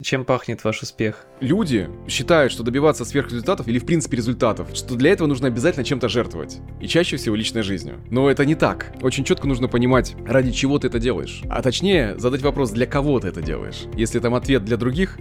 [0.00, 1.26] Чем пахнет ваш успех?
[1.40, 6.08] Люди считают, что добиваться сверхрезультатов или в принципе результатов, что для этого нужно обязательно чем-то
[6.08, 6.60] жертвовать.
[6.80, 7.96] И чаще всего личной жизнью.
[8.08, 8.92] Но это не так.
[9.02, 11.42] Очень четко нужно понимать, ради чего ты это делаешь.
[11.50, 13.86] А точнее, задать вопрос, для кого ты это делаешь.
[13.94, 15.18] Если там ответ для других,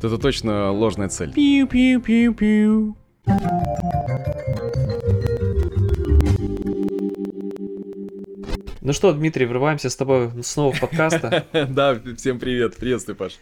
[0.00, 1.32] то это точно ложная цель.
[1.32, 2.96] Пиу-пиу-пиу-пиу.
[8.80, 11.46] Ну что, Дмитрий, врываемся с тобой снова в подкаста.
[11.68, 13.38] Да, всем привет, приветствую, Паш.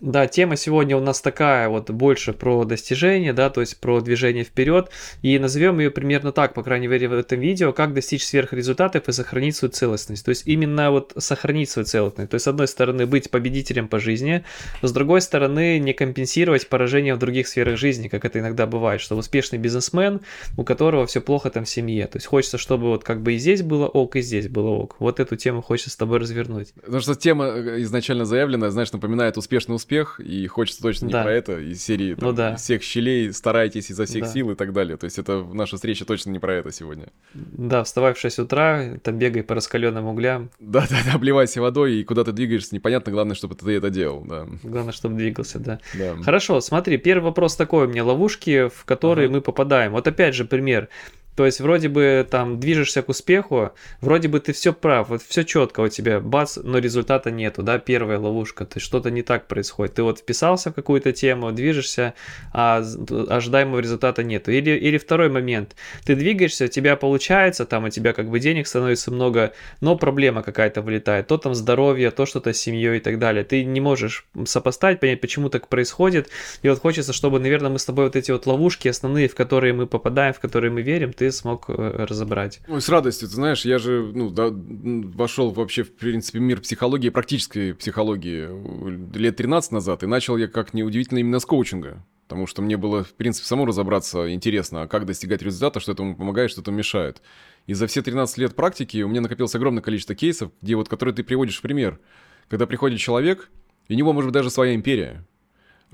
[0.00, 4.44] Да, тема сегодня у нас такая вот больше про достижение, да, то есть про движение
[4.44, 4.90] вперед.
[5.22, 9.12] И назовем ее примерно так, по крайней мере, в этом видео, как достичь сверхрезультатов и
[9.12, 10.24] сохранить свою целостность.
[10.24, 12.30] То есть именно вот сохранить свою целостность.
[12.30, 14.44] То есть, с одной стороны, быть победителем по жизни,
[14.82, 19.16] с другой стороны, не компенсировать поражение в других сферах жизни, как это иногда бывает, что
[19.16, 20.20] успешный бизнесмен,
[20.58, 22.06] у которого все плохо там в семье.
[22.06, 24.96] То есть хочется, чтобы вот как бы и здесь было ок, и здесь было ок.
[24.98, 26.74] Вот эту тему хочется с тобой развернуть.
[26.74, 31.12] Потому что тема э, изначально заявленная, знаешь, напоминает успешный успех успех, и хочется точно не
[31.12, 31.22] да.
[31.22, 32.54] про это, из серии там, ну, да.
[32.54, 34.28] из всех щелей старайтесь изо всех да.
[34.28, 34.96] сил и так далее.
[34.96, 37.06] То есть это наша встреча точно не про это сегодня.
[37.34, 40.50] Да, вставай в 6 утра, там бегай по раскаленным углям.
[40.58, 44.46] Да-да-да, обливайся водой, и куда ты двигаешься, непонятно, главное, чтобы ты это делал, да.
[44.64, 45.78] Главное, чтобы двигался, да.
[45.94, 46.16] да.
[46.22, 49.36] Хорошо, смотри, первый вопрос такой у меня, ловушки, в которые ага.
[49.36, 49.92] мы попадаем.
[49.92, 50.88] Вот опять же пример.
[51.36, 55.44] То есть вроде бы там движешься к успеху, вроде бы ты все прав, вот все
[55.44, 59.46] четко у тебя, бац, но результата нету, да, первая ловушка, то есть что-то не так
[59.46, 59.94] происходит.
[59.94, 62.14] Ты вот вписался в какую-то тему, движешься,
[62.52, 62.82] а
[63.28, 64.50] ожидаемого результата нету.
[64.50, 68.66] Или, или второй момент, ты двигаешься, у тебя получается, там у тебя как бы денег
[68.66, 73.18] становится много, но проблема какая-то вылетает, то там здоровье, то что-то с семьей и так
[73.18, 73.44] далее.
[73.44, 76.30] Ты не можешь сопоставить, понять, почему так происходит,
[76.62, 79.74] и вот хочется, чтобы, наверное, мы с тобой вот эти вот ловушки основные, в которые
[79.74, 81.72] мы попадаем, в которые мы верим, ты ты смог э,
[82.08, 82.60] разобрать?
[82.68, 87.08] Ой, с радостью, ты знаешь, я же ну, да, вошел вообще, в принципе, мир психологии,
[87.08, 92.04] практической психологии лет 13 назад, и начал я, как неудивительно, именно с коучинга.
[92.28, 96.16] Потому что мне было, в принципе, самому разобраться интересно, а как достигать результата, что этому
[96.16, 97.22] помогает, что этому мешает.
[97.66, 101.14] И за все 13 лет практики у меня накопилось огромное количество кейсов, где вот, которые
[101.14, 102.00] ты приводишь в пример.
[102.48, 103.50] Когда приходит человек,
[103.88, 105.24] и у него может быть даже своя империя.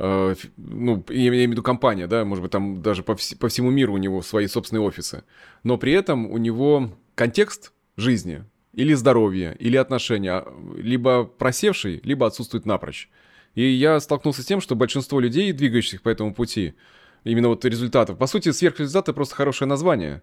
[0.04, 3.48] Э, ну, я имею в виду компания, да, может быть, там даже по, вс- по
[3.48, 5.22] всему миру у него свои собственные офисы,
[5.62, 10.44] но при этом у него контекст жизни или здоровье, или отношения
[10.76, 13.08] либо просевший, либо отсутствует напрочь.
[13.54, 16.74] И я столкнулся с тем, что большинство людей, двигающихся по этому пути,
[17.22, 20.22] именно вот результатов, по сути, сверхрезультат— это просто хорошее название.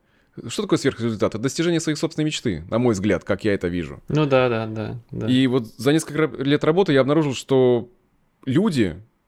[0.50, 1.36] Что такое сверхрезультат?
[1.36, 4.04] Это достижение своих собственной мечты, на мой взгляд, как я это вижу.
[4.10, 5.00] Ну да, да, да.
[5.12, 5.28] да.
[5.30, 7.90] И вот за несколько лет работы я обнаружил, что
[8.46, 9.19] люди, Э,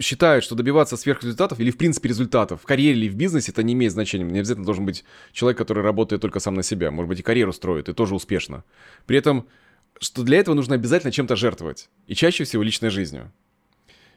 [0.00, 3.72] считают, что добиваться сверхрезультатов или, в принципе, результатов в карьере или в бизнесе, это не
[3.74, 4.24] имеет значения.
[4.24, 6.90] Не обязательно должен быть человек, который работает только сам на себя.
[6.90, 8.64] Может быть, и карьеру строит, и тоже успешно.
[9.06, 9.46] При этом,
[10.00, 11.88] что для этого нужно обязательно чем-то жертвовать.
[12.06, 13.32] И чаще всего личной жизнью.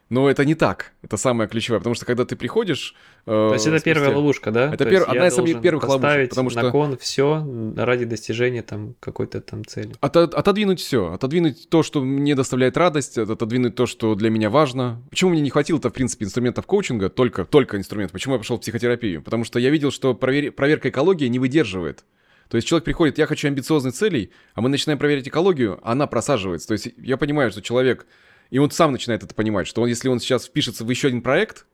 [0.09, 0.93] Но это не так.
[1.01, 1.79] Это самое ключевое.
[1.79, 2.93] Потому что когда ты приходишь...
[3.25, 4.71] Э, То есть это первая ловушка, да?
[4.71, 5.03] Это пер...
[5.07, 6.29] одна из первых ловушек.
[6.29, 6.61] Потому что...
[6.61, 7.43] на кон все
[7.75, 9.95] ради достижения там какой-то там цели.
[10.01, 11.11] От, отодвинуть все.
[11.11, 15.01] Отодвинуть то, что мне доставляет радость, отодвинуть то, что для меня важно.
[15.09, 18.13] Почему мне не хватило-то, в принципе, инструментов коучинга, только, только инструментов?
[18.13, 19.23] Почему я пошел в психотерапию?
[19.23, 20.51] Потому что я видел, что провер...
[20.51, 22.05] проверка экологии не выдерживает.
[22.49, 26.05] То есть человек приходит, я хочу амбициозных целей, а мы начинаем проверять экологию, а она
[26.05, 26.67] просаживается.
[26.67, 28.05] То есть я понимаю, что человек
[28.49, 31.21] и он сам начинает это понимать, что он, если он сейчас впишется в еще один
[31.21, 31.65] проект,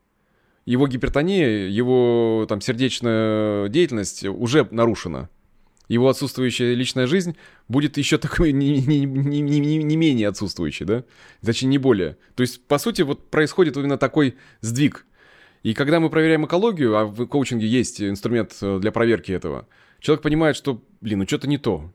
[0.65, 5.29] его гипертония, его там сердечная деятельность уже нарушена.
[5.87, 7.35] Его отсутствующая личная жизнь
[7.67, 11.03] будет еще такой не, не, не, не, не менее отсутствующей, да?
[11.41, 12.17] Значит, не более.
[12.35, 15.05] То есть, по сути, вот происходит именно такой сдвиг.
[15.63, 19.67] И когда мы проверяем экологию, а в коучинге есть инструмент э, для проверки этого,
[19.99, 21.91] человек понимает, что, блин, ну что-то не то.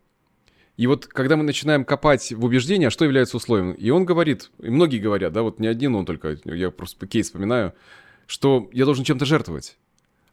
[0.76, 4.68] И вот когда мы начинаем копать в убеждения, что является условием, и он говорит, и
[4.68, 7.72] многие говорят, да, вот не один он только, я просто кейс вспоминаю,
[8.26, 9.78] что я должен чем-то жертвовать.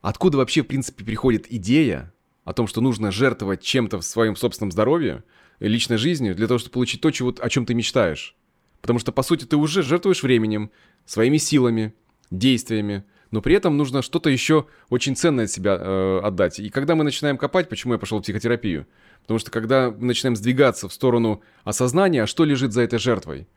[0.01, 4.71] Откуда вообще, в принципе, приходит идея о том, что нужно жертвовать чем-то в своем собственном
[4.71, 5.23] здоровье,
[5.59, 8.35] личной жизни, для того, чтобы получить то, чего, о чем ты мечтаешь?
[8.81, 10.71] Потому что, по сути, ты уже жертвуешь временем,
[11.05, 11.93] своими силами,
[12.31, 16.59] действиями, но при этом нужно что-то еще очень ценное от себя э, отдать.
[16.59, 18.85] И когда мы начинаем копать, почему я пошел в психотерапию?
[19.23, 23.47] Потому что когда мы начинаем сдвигаться в сторону осознания, а что лежит за этой жертвой,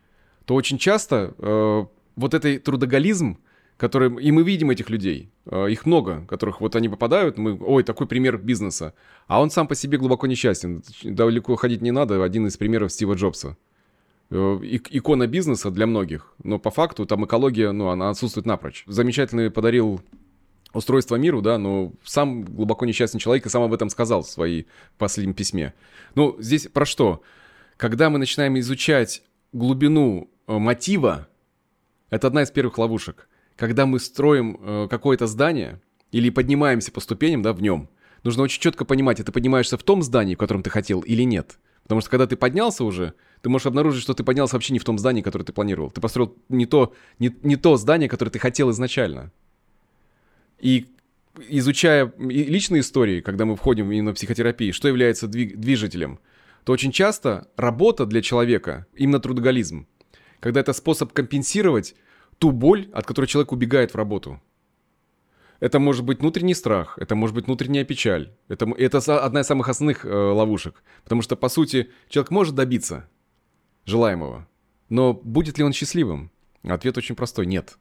[0.45, 1.85] то очень часто э,
[2.15, 3.37] вот этой трудоголизм,
[3.77, 4.19] который...
[4.19, 7.55] И мы видим этих людей, э, их много, которых вот они попадают, мы...
[7.61, 8.95] Ой, такой пример бизнеса.
[9.27, 10.81] А он сам по себе глубоко несчастен.
[11.03, 13.57] Далеко ходить не надо, один из примеров Стива Джобса.
[14.29, 18.83] Э, икона бизнеса для многих, но по факту там экология, ну, она отсутствует напрочь.
[18.85, 20.01] Замечательный подарил
[20.73, 24.67] устройство миру, да, но сам глубоко несчастный человек и сам об этом сказал в своей
[24.97, 25.73] последнем письме.
[26.15, 27.21] Ну, здесь про что?
[27.77, 31.29] Когда мы начинаем изучать глубину э, мотива
[32.09, 33.29] Это одна из первых ловушек.
[33.55, 35.81] Когда мы строим э, какое-то здание
[36.11, 37.87] или поднимаемся по ступеням, да, в нем,
[38.23, 41.59] нужно очень четко понимать, ты поднимаешься в том здании, в котором ты хотел, или нет.
[41.83, 44.83] Потому что когда ты поднялся уже, ты можешь обнаружить, что ты поднялся вообще не в
[44.83, 45.91] том здании, которое ты планировал.
[45.91, 49.31] Ты построил не то, не, не то здание, которое ты хотел изначально.
[50.59, 50.87] И
[51.49, 56.19] изучая личные истории, когда мы входим именно в психотерапию, что является движителем,
[56.63, 59.87] то очень часто работа для человека, именно трудоголизм,
[60.39, 61.95] когда это способ компенсировать
[62.39, 64.41] ту боль, от которой человек убегает в работу.
[65.59, 68.31] Это может быть внутренний страх, это может быть внутренняя печаль.
[68.47, 70.83] Это, это одна из самых основных э, ловушек.
[71.03, 73.09] Потому что, по сути, человек может добиться
[73.87, 74.47] желаемого.
[74.89, 76.29] Но будет ли он счастливым?
[76.63, 77.77] Ответ очень простой– нет.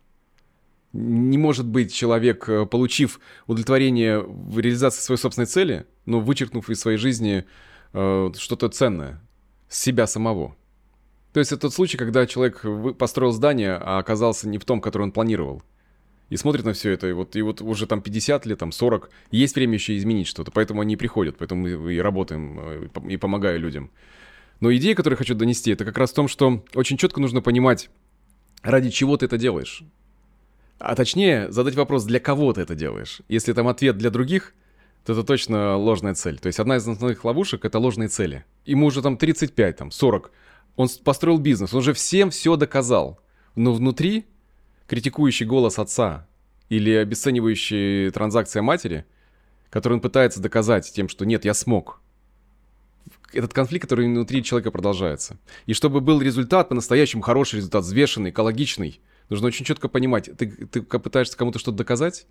[0.93, 6.81] Не может быть человек, э, получив удовлетворение в реализации своей собственной цели, но вычеркнув из
[6.81, 7.45] своей жизни
[7.93, 9.21] э, что-то ценное,
[9.69, 10.57] себя самого.
[11.33, 12.65] То есть это тот случай, когда человек
[12.97, 15.63] построил здание, а оказался не в том, который он планировал.
[16.31, 19.11] И смотрит на все это, и вот, и вот уже там 50 лет, там 40,
[19.33, 23.91] есть время еще изменить что-то, поэтому они приходят, поэтому и работаем, э, и помогаю людям.
[24.61, 27.43] Но идея, которую я хочу донести, это как раз в том, что очень четко нужно
[27.43, 27.91] понимать,
[28.63, 29.83] ради чего ты это делаешь.
[30.79, 33.21] А точнее, задать вопрос, для кого ты это делаешь.
[33.29, 34.55] Если там ответ для других,
[35.05, 36.39] то это точно ложная цель.
[36.39, 38.45] То есть одна из основных ловушек— это ложные цели.
[38.65, 40.31] Ему уже там 35, там 40.
[40.77, 43.21] Он построил бизнес, он уже всем все доказал.
[43.55, 44.27] Но внутри
[44.87, 46.27] критикующий голос отца
[46.69, 49.07] или обесценивающий транзакция матери,
[49.71, 52.01] который он пытается доказать тем, что нет, я смог.
[53.33, 55.37] Этот конфликт, который внутри человека продолжается.
[55.67, 60.83] И чтобы был результат, по-настоящему хороший результат, взвешенный, экологичный— Нужно очень четко понимать, ты, ты
[60.83, 62.27] пытаешься кому-то что-то доказать?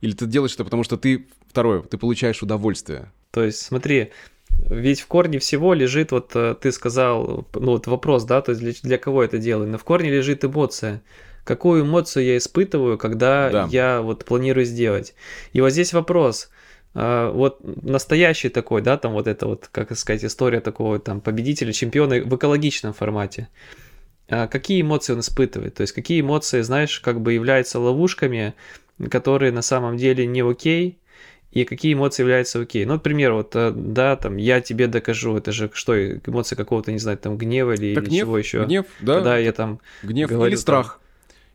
[0.00, 3.10] Или ты делаешь это потому, что ты, второе, ты получаешь удовольствие?
[3.32, 4.12] То есть, смотри,
[4.48, 8.62] ведь в корне всего лежит, вот э, ты сказал, ну вот вопрос, да, то есть
[8.62, 11.02] для, для кого это делаю, но в корне лежит эмоция.
[11.44, 13.68] Какую эмоцию я испытываю, когда да.
[13.70, 15.14] я вот планирую сделать?
[15.52, 16.50] И вот здесь вопрос,
[16.92, 22.20] вот настоящий такой, да, там вот это вот, как сказать, история такого там победителя, чемпиона
[22.20, 23.48] в экологичном формате.
[24.28, 28.54] А какие эмоции он испытывает, то есть какие эмоции, знаешь, как бы являются ловушками,
[29.10, 30.98] которые на самом деле не окей,
[31.50, 32.84] и какие эмоции являются окей.
[32.84, 36.98] Ну, например, вот, э, да, там, я тебе докажу, это же что, эмоции какого-то, не
[36.98, 38.64] знаю, там, гнева или, так или гнев, чего еще.
[38.64, 39.14] Гнев, да.
[39.14, 40.99] Когда я там Гнев говорю, или страх.
[40.99, 40.99] Там,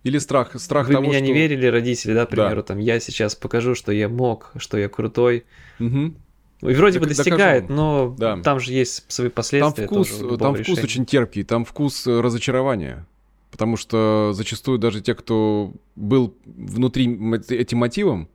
[0.05, 1.25] или страх, страх Вы того, меня что...
[1.25, 2.61] не верили, родители, да, к примеру, да.
[2.61, 5.45] там, я сейчас покажу, что я мог, что я крутой.
[5.79, 6.13] Угу.
[6.69, 7.75] И вроде бы достигает, докажем.
[7.75, 8.37] но да.
[8.37, 9.87] там же есть свои последствия.
[9.87, 13.07] Там вкус, там вкус очень терпкий, там вкус э, разочарования.
[13.49, 17.05] Потому что зачастую даже те, кто был внутри
[17.49, 18.29] этим мотивом,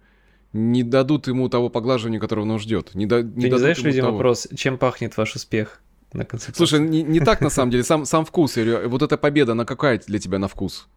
[0.52, 2.96] не дадут ему того поглаживания, которого он ждет.
[2.96, 4.16] Не, да, не Ты не задаешь людям того.
[4.16, 5.82] вопрос, чем пахнет ваш успех
[6.12, 6.56] на концерте?
[6.56, 8.56] Слушай, не, не так на самом деле, сам, сам вкус.
[8.56, 10.88] Вот эта победа, она какая для тебя на вкус?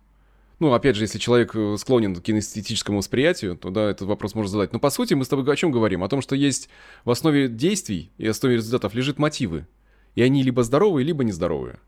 [0.60, 4.52] Ну, опять же, если человек э, склонен к кинестетическому восприятию, то да, этот вопрос можно
[4.52, 4.72] задать.
[4.74, 6.04] Но по сути мы с тобой о чем говорим?
[6.04, 6.70] О том, что есть
[7.06, 9.68] в основе действий и основе результатов лежит мотивы.
[10.16, 11.80] И они либо здоровые, либо нездоровые.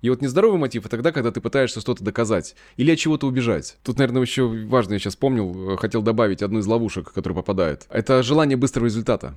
[0.00, 3.76] И вот нездоровый мотив— это тогда, когда ты пытаешься что-то доказать или от чего-то убежать.
[3.82, 7.86] Тут, наверное, еще важно, я сейчас помнил, э, хотел добавить одну из ловушек, которая попадает.
[7.90, 9.34] Это желание быстрого результата.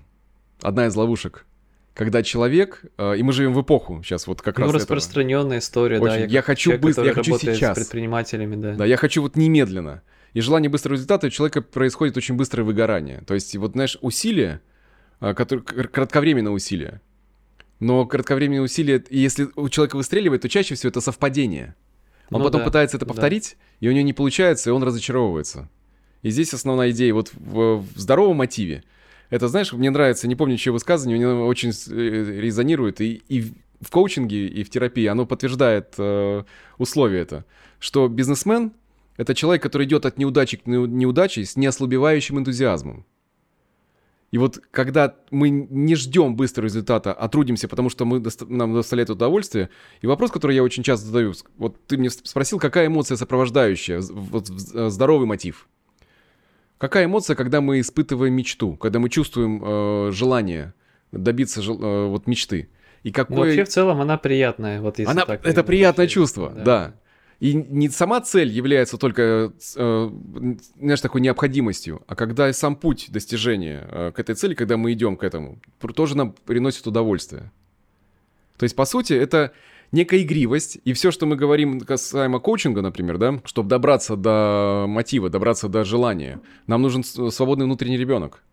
[0.62, 1.46] Одна из ловушек
[1.94, 5.60] когда человек, э, и мы живем в эпоху сейчас вот как ну, раз распространенная этого.
[5.60, 6.14] история, Очень.
[6.14, 6.20] да.
[6.22, 7.78] Я, я хочу человек, быстро, я хочу сейчас.
[7.78, 8.74] С предпринимателями, да.
[8.74, 10.02] Да, я хочу вот немедленно.
[10.34, 13.22] И желание быстрого результата у человека происходит очень быстрое выгорание.
[13.28, 14.62] То есть вот, знаешь, усилие,
[15.22, 17.02] э, которые, кратковременное усилие,
[17.80, 21.76] но кратковременные усилия, если у человека выстреливает, то чаще всего это совпадение.
[22.32, 23.88] Он ну, потом да, пытается это повторить, да.
[23.88, 25.70] и у него не получается, и он разочаровывается.
[26.24, 28.84] И здесь основная идея вот в, в здоровом мотиве–
[29.34, 33.02] это, знаешь, мне нравится, не помню, чье высказывание, мне очень э, резонирует.
[33.02, 36.44] И, и в коучинге, и в терапии оно подтверждает э,
[36.78, 37.44] условие это,
[37.80, 38.74] что бизнесмен—
[39.18, 43.08] это человек, который идет от неудачи к неудаче с неослабевающим энтузиазмом.
[44.30, 49.10] И вот когда мы не ждем быстрого результата, а трудимся, потому что мы, нам доставляет
[49.10, 49.72] удовольствие,
[50.02, 54.52] и вопрос, который я очень часто задаю, вот ты мне спросил, какая эмоция сопровождающая, вот
[54.76, 55.68] э, здоровый мотив.
[56.84, 60.74] Какая эмоция, когда мы испытываем мечту, когда мы чувствуем э, желание
[61.14, 62.68] добиться э, вот мечты?
[63.04, 63.38] И какое...
[63.38, 65.26] Ну, вообще в целом она приятная, вот если она...
[65.26, 65.46] так.
[65.46, 66.64] Это приятное чувство, да.
[66.66, 66.94] да.
[67.40, 70.10] И не сама цель является только, э,
[70.78, 75.16] знаешь, такой необходимостью, а когда сам путь достижения э, к этой цели, когда мы идем
[75.16, 75.62] к этому,
[75.96, 77.50] тоже нам приносит удовольствие.
[78.58, 79.54] То есть, по сути, это
[79.94, 85.30] некая игривость, и все, что мы говорим касаемо коучинга, например, да, чтобы добраться до мотива,
[85.30, 88.44] добраться до желания, нам нужен свободный внутренний ребенок.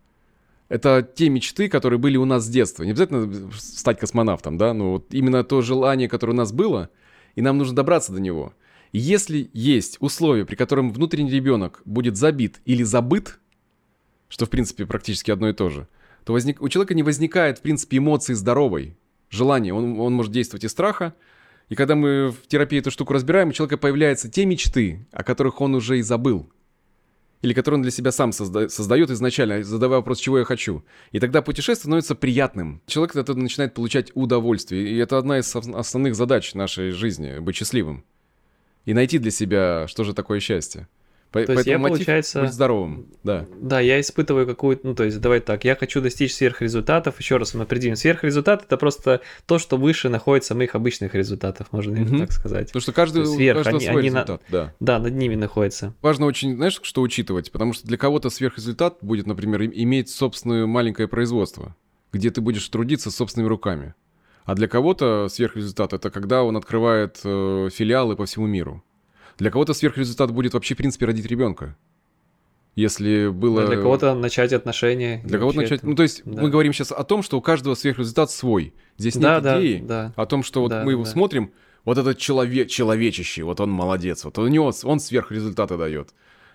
[0.69, 2.83] Это те мечты, которые были у нас с детства.
[2.83, 6.89] Не обязательно стать космонавтом, да, но вот именно то желание, которое у нас было,
[7.35, 8.53] и нам нужно добраться до него.
[8.93, 13.39] Если есть условия, при котором внутренний ребенок будет забит или забыт,
[14.29, 15.87] что в принципе практически одно и то же,
[16.23, 16.61] то возник...
[16.61, 18.95] у человека не возникает в принципе эмоции здоровой,
[19.31, 19.73] желания.
[19.73, 21.15] Он, он может действовать из страха,
[21.71, 25.61] и когда мы в терапии эту штуку разбираем, у человека появляются те мечты, о которых
[25.61, 26.51] он уже и забыл.
[27.41, 30.83] Или которые он для себя сам созда- создает изначально, задавая вопрос, чего я хочу.
[31.13, 32.81] И тогда путешествие становится приятным.
[32.87, 34.85] Человек от начинает получать удовольствие.
[34.85, 38.03] И это одна из основных задач нашей жизни— быть счастливым.
[38.83, 40.89] И найти для себя, что же такое счастье.
[41.31, 42.41] По, то есть я, получается...
[42.41, 43.47] Быть здоровым, да.
[43.61, 44.85] Да, я испытываю какую-то...
[44.85, 47.17] Ну, то есть, давай так, я хочу достичь сверхрезультатов.
[47.19, 47.95] Еще раз мы определим.
[47.95, 52.19] Сверхрезультат— это просто то, что выше находится моих обычных результатов, можно mm-hmm.
[52.19, 52.67] так сказать.
[52.67, 54.57] Потому что каждый, Сверх, у каждого они, свой они результат, на...
[54.57, 54.73] да.
[54.81, 55.93] Да, над ними находится.
[56.01, 57.49] Важно очень, знаешь, что учитывать?
[57.51, 61.77] Потому что для кого-то сверхрезультат будет, например, иметь собственное маленькое производство,
[62.11, 63.93] где ты будешь трудиться собственными руками.
[64.43, 68.83] А для кого-то сверхрезультат— это когда он открывает э, филиалы по всему миру.
[69.37, 71.77] Для кого-то сверхрезультат будет вообще, в принципе, родить ребенка.
[72.75, 73.61] Если было...
[73.61, 75.21] Да, для кого-то начать отношения.
[75.25, 75.79] Для кого-то начать...
[75.79, 75.87] Это...
[75.87, 76.41] Ну, то есть да.
[76.41, 78.73] мы говорим сейчас о том, что у каждого сверхрезультат свой.
[78.97, 80.13] Здесь да, нет да, идеи да.
[80.15, 81.09] о том, что вот да, мы его да.
[81.09, 81.51] смотрим,
[81.83, 86.13] вот этот человек, человечище, вот он молодец, вот у него он сверхрезультаты дает.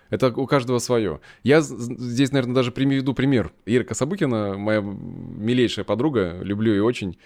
[0.09, 1.19] Это у каждого свое.
[1.43, 3.51] Я здесь, наверное, даже приведу пример.
[3.65, 7.17] Ирка Сабыкина, моя милейшая подруга, люблю ее очень.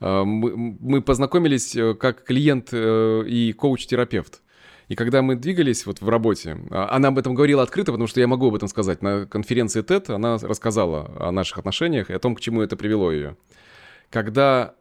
[0.00, 4.42] А, мы познакомились э, как клиент э, и коуч-терапевт.
[4.88, 8.20] И когда мы двигались вот в работе, а, она об этом говорила открыто, потому что
[8.20, 9.02] я могу об этом сказать.
[9.02, 13.10] На конференции TED она рассказала о наших отношениях и о том, к чему это привело
[13.10, 13.36] ее.
[14.10, 14.74] Когда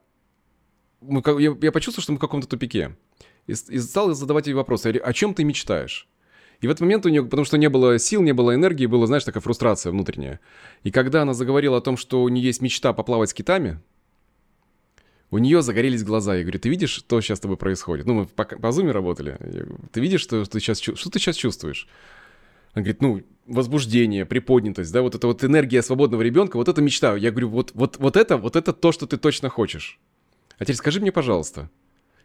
[1.02, 2.96] мы, я, я почувствовал, что мы в каком-то тупике.
[3.48, 4.90] И, и стал задавать ей вопросы.
[4.92, 6.08] о чем ты мечтаешь?
[6.62, 9.08] И в этот момент у нее, потому что не было сил, не было энергии, была,
[9.08, 10.40] знаешь, такая фрустрация внутренняя.
[10.84, 13.82] И когда она заговорила о том, что у нее есть мечта поплавать с китами,
[15.36, 16.36] у нее загорелись глаза.
[16.36, 18.06] Я говорю, ты видишь, что сейчас с тобой происходит?
[18.06, 19.36] Ну, мы по, по зуме работали.
[19.42, 21.90] Говорю, ты видишь, что ты сейчас, что ты сейчас чувствуешь?
[22.74, 27.18] Она говорит, ну, возбуждение, приподнятость, да, вот эта вот энергия свободного ребенка, вот это мечта.
[27.18, 30.00] Я говорю, вот, вот, вот это, вот это то, что ты точно хочешь.
[30.58, 31.70] А теперь скажи мне, пожалуйста,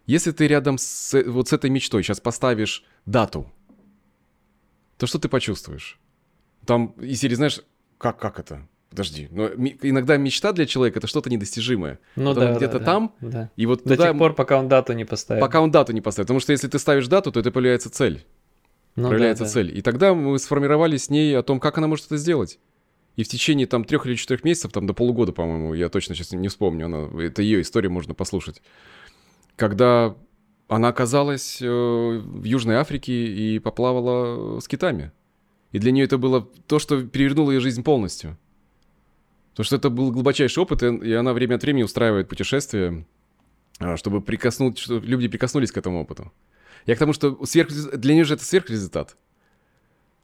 [0.05, 3.51] если ты рядом с, вот с этой мечтой сейчас поставишь дату,
[4.97, 5.99] то что ты почувствуешь?
[6.65, 7.59] Там, и серии, знаешь,
[7.97, 8.69] как, как это?
[8.91, 11.99] Подожди, но иногда мечта для человека это что-то недостижимое.
[12.17, 13.49] Ну да, где-то да, там, да.
[13.55, 14.09] и вот до туда...
[14.09, 15.41] тех пор, пока он дату не поставит.
[15.41, 18.25] Пока он дату не поставит, потому что если ты ставишь дату, то это появляется цель.
[18.97, 19.53] Ну, проявляется да, да.
[19.53, 19.77] цель.
[19.77, 22.59] И тогда мы сформировали с ней о том, как она может это сделать.
[23.15, 26.33] И в течение там трех или четырех месяцев, там до полугода, по-моему, я точно сейчас
[26.33, 28.61] не вспомню, она, это ее история, можно послушать.
[29.55, 30.15] Когда
[30.67, 35.11] она оказалась э, в Южной Африке и поплавала с китами.
[35.71, 38.37] И для нее это было то, что перевернуло ее жизнь полностью.
[39.51, 43.05] Потому что это был глубочайший опыт, и она время от времени устраивает путешествия,
[43.79, 46.31] а, чтобы прикоснуть, чтобы люди прикоснулись к этому опыту.
[46.85, 47.69] Я к тому, что сверх...
[47.69, 49.17] для нее же это сверхрезультат.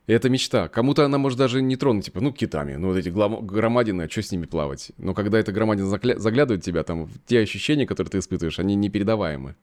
[0.07, 0.69] И это мечта.
[0.69, 4.21] Кому-то она может даже не тронуть, типа, ну, китами, ну, вот эти громадины, а что
[4.21, 4.91] с ними плавать?
[4.97, 6.17] Но когда эта громадина загля...
[6.17, 9.57] заглядывает в тебя, там, те ощущения, которые ты испытываешь, они непередаваемы.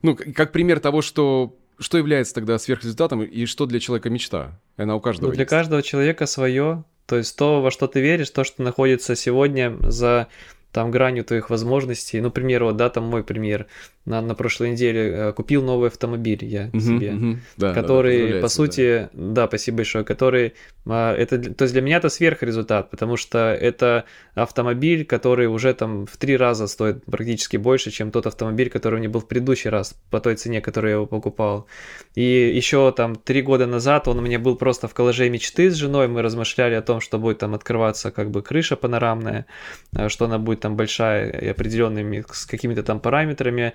[0.00, 4.60] Ну, как пример того, что что является тогда сверхрезультатом и что для человека мечта?
[4.76, 5.50] Она у каждого ну, Для есть.
[5.50, 6.84] каждого человека свое.
[7.08, 10.28] То есть то, во что ты веришь, то, что находится сегодня за
[10.72, 12.20] там гранью твоих возможностей.
[12.20, 13.66] Ну, примеру, вот, да, там мой пример.
[14.08, 17.36] На, на прошлой неделе э, купил новый автомобиль я uh-huh, себе, uh-huh.
[17.58, 19.42] Да, который, да, по сути, да.
[19.42, 20.54] да, спасибо большое, который,
[20.86, 26.06] а, это, то есть для меня это сверхрезультат, потому что это автомобиль, который уже там
[26.06, 29.68] в три раза стоит практически больше, чем тот автомобиль, который у меня был в предыдущий
[29.68, 31.66] раз по той цене, которую я его покупал.
[32.14, 35.74] И еще там три года назад он у меня был просто в коллаже мечты с
[35.74, 39.44] женой, мы размышляли о том, что будет там открываться как бы крыша панорамная,
[39.92, 43.74] э, что она будет там большая и определенными с какими-то там параметрами,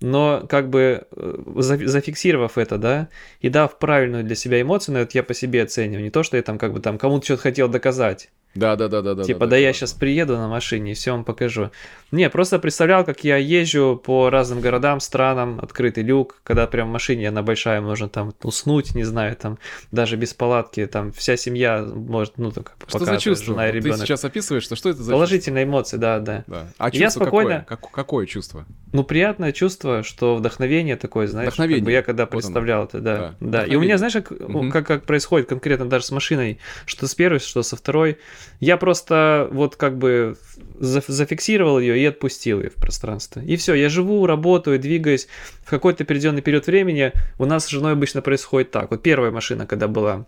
[0.00, 3.08] но как бы э, зафиксировав это, да,
[3.40, 6.36] и дав правильную для себя эмоцию, но это я по себе оцениваю, не то, что
[6.36, 9.24] я там как бы там кому-то что-то хотел доказать, да, да, да, да, да.
[9.24, 11.70] Типа, да, да, да я сейчас приеду на машине и все вам покажу.
[12.12, 16.92] Не, просто представлял, как я езжу по разным городам, странам, открытый люк, когда прям в
[16.92, 19.58] машине она большая, можно там уснуть, не знаю, там
[19.90, 23.54] даже без палатки, там вся семья может, ну так Что пока за чувство?
[23.54, 24.00] Жена и ребенок.
[24.00, 25.76] Ты сейчас описываешь, что что это за Положительные чувство?
[25.76, 26.44] эмоции, да, да.
[26.46, 26.66] да.
[26.78, 27.64] А чувство я спокойно...
[27.66, 27.76] какое?
[27.76, 28.66] Как, какое чувство?
[28.92, 31.80] Ну, приятное чувство, что вдохновение такое, знаешь, вдохновение.
[31.80, 33.16] Как бы я когда представлял вот это, да.
[33.18, 33.34] Да.
[33.40, 33.64] да.
[33.64, 34.70] И у меня, знаешь, как, угу.
[34.70, 38.18] как, как происходит конкретно даже с машиной, что с первой, что со второй,
[38.60, 40.36] я просто вот как бы
[40.78, 43.40] зафиксировал ее и отпустил ее в пространство.
[43.40, 45.28] И все, я живу, работаю, двигаюсь.
[45.64, 48.90] В какой-то определенный период времени у нас с женой обычно происходит так.
[48.90, 50.26] Вот первая машина, когда была,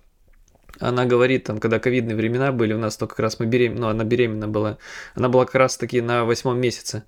[0.78, 3.88] она говорит, там, когда ковидные времена были, у нас то как раз мы беременна, ну,
[3.88, 4.78] она беременна была,
[5.14, 7.04] она была как раз таки на восьмом месяце.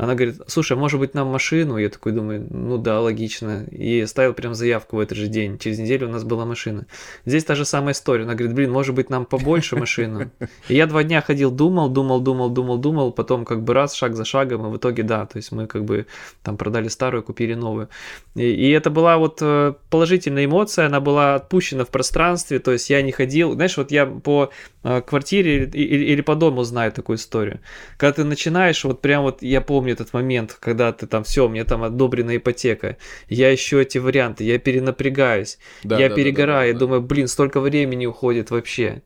[0.00, 1.76] Она говорит, слушай, а может быть нам машину?
[1.76, 3.64] Я такой думаю, ну да, логично.
[3.70, 5.58] И ставил прям заявку в этот же день.
[5.58, 6.86] Через неделю у нас была машина.
[7.26, 8.24] Здесь та же самая история.
[8.24, 10.30] Она говорит, блин, может быть нам побольше машину?
[10.68, 13.12] И я два дня ходил, думал, думал, думал, думал, думал.
[13.12, 14.66] Потом как бы раз, шаг за шагом.
[14.66, 16.06] И в итоге да, то есть мы как бы
[16.42, 17.90] там продали старую, купили новую.
[18.36, 20.86] И, и это была вот э, положительная эмоция.
[20.86, 22.58] Она была отпущена в пространстве.
[22.58, 23.52] То есть я не ходил.
[23.52, 24.50] Знаешь, вот я по
[24.82, 27.60] э, квартире или, или по дому знаю такую историю.
[27.98, 31.64] Когда ты начинаешь, вот прям вот я помню этот момент, когда ты там все, мне
[31.64, 32.96] там одобрена ипотека,
[33.28, 37.28] я ищу эти варианты, я перенапрягаюсь, да, я да, перегораю, да, да, да, думаю, блин,
[37.28, 39.02] столько времени уходит вообще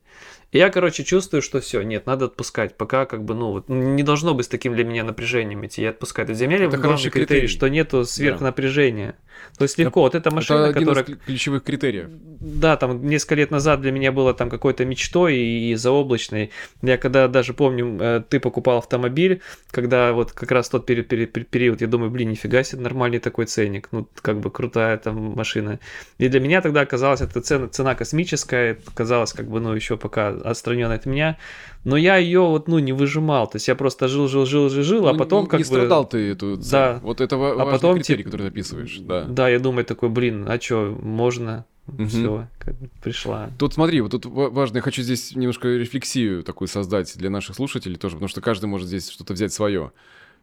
[0.58, 4.34] я, короче, чувствую, что все, нет, надо отпускать, пока как бы, ну, вот, не должно
[4.34, 6.28] быть с таким для меня напряжением идти, я отпускаю.
[6.28, 9.16] Это для меня это главный критерий, критерий, что нету сверхнапряжения.
[9.18, 9.24] Да.
[9.58, 11.04] То есть легко, вот эта машина, это один которая...
[11.04, 12.06] из ключевых критериев.
[12.40, 16.50] Да, там несколько лет назад для меня было там какой-то мечтой и заоблачной.
[16.82, 21.32] Я когда даже помню, э, ты покупал автомобиль, когда вот как раз тот период, период,
[21.32, 25.78] период я думаю, блин, нифига себе, нормальный такой ценник, ну, как бы крутая там машина.
[26.18, 30.30] И для меня тогда казалось, это цена, цена космическая, казалось, как бы, ну, еще пока
[30.44, 31.38] отстранен от меня,
[31.84, 34.82] но я ее вот, ну, не выжимал, то есть я просто жил, жил, жил, жил,
[34.82, 35.66] жил, а ну, потом как не бы...
[35.66, 36.70] страдал ты эту цель.
[36.70, 37.00] Да.
[37.02, 39.24] Вот это а потом, критерий, который ты описываешь, да.
[39.24, 42.06] Да, я думаю такой, блин, а что, можно, угу.
[42.06, 43.50] все, как бы пришла.
[43.58, 47.96] Тут смотри, вот тут важно, я хочу здесь немножко рефлексию такую создать для наших слушателей
[47.96, 49.92] тоже, потому что каждый может здесь что-то взять свое.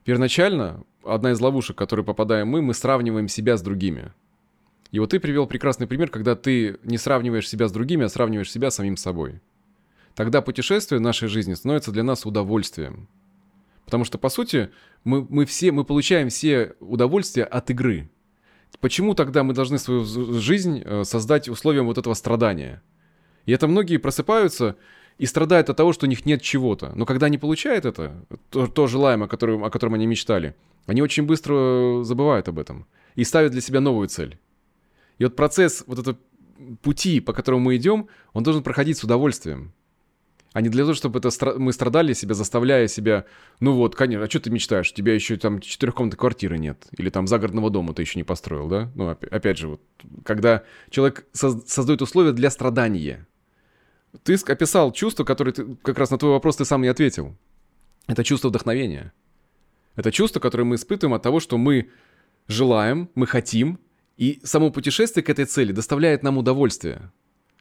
[0.03, 4.13] Первоначально одна из ловушек, в которую попадаем мы, мы сравниваем себя с другими.
[4.91, 8.51] И вот ты привел прекрасный пример, когда ты не сравниваешь себя с другими, а сравниваешь
[8.51, 9.39] себя с самим собой
[10.15, 13.07] тогда путешествие в нашей жизни становится для нас удовольствием.
[13.85, 14.69] Потому что, по сути,
[15.03, 18.09] мы, мы, все, мы получаем все удовольствия от игры.
[18.79, 20.03] Почему тогда мы должны свою
[20.39, 22.81] жизнь э, создать условием вот этого страдания?
[23.45, 24.77] И это многие просыпаются
[25.17, 26.93] и страдают от того, что у них нет чего-то.
[26.95, 31.01] Но когда они получают это, то, то желаемое, о котором, о котором они мечтали, они
[31.01, 34.39] очень быстро забывают об этом и ставят для себя новую цель.
[35.17, 36.17] И вот процесс вот этого
[36.81, 39.73] пути, по которому мы идем, он должен проходить с удовольствием
[40.53, 43.25] а не для того, чтобы это стра- мы страдали себя, заставляя себя,
[43.59, 44.91] ну вот, конечно, а что ты мечтаешь?
[44.91, 48.67] У тебя еще там четырехкомнатной квартиры нет, или там загородного дома ты еще не построил,
[48.67, 48.91] да?
[48.95, 49.81] Ну, опять, опять же, вот,
[50.25, 53.27] когда человек соз- создает условия для страдания.
[54.23, 57.37] Ты описал чувство, которое ты, как раз на твой вопрос ты сам не ответил.
[58.07, 59.13] Это чувство вдохновения.
[59.95, 61.89] Это чувство, которое мы испытываем от того, что мы
[62.47, 63.79] желаем, мы хотим,
[64.17, 67.11] и само путешествие к этой цели доставляет нам удовольствие.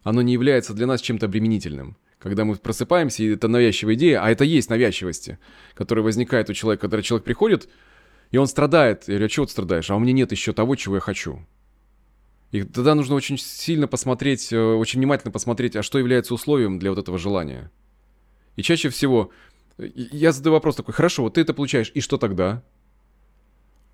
[0.02, 4.30] Оно не является для нас чем-то обременительным когда мы просыпаемся, и это навязчивая идея, а
[4.30, 5.38] это есть навязчивости,
[5.74, 7.68] которая возникает у человека, когда человек приходит,
[8.30, 9.04] и он страдает.
[9.08, 9.90] Я говорю, а чего ты страдаешь?
[9.90, 11.44] А у меня нет еще того, чего я хочу.
[12.52, 16.90] И тогда нужно очень сильно посмотреть, э, очень внимательно посмотреть, а что является условием для
[16.90, 17.70] вот этого желания.
[18.56, 19.30] И чаще всего
[19.78, 22.62] я задаю вопрос такой, хорошо, вот ты это получаешь, и что тогда?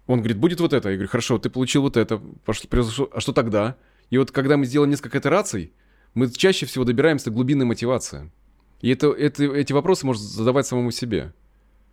[0.06, 0.88] Он говорит, будет вот это.
[0.88, 3.76] Я говорю, хорошо, ты получил вот это, а что тогда?
[4.10, 5.72] И вот когда мы сделаем несколько итераций,
[6.16, 8.32] мы чаще всего добираемся до глубинной мотивации.
[8.80, 11.34] И это, это, эти вопросы можно задавать самому себе.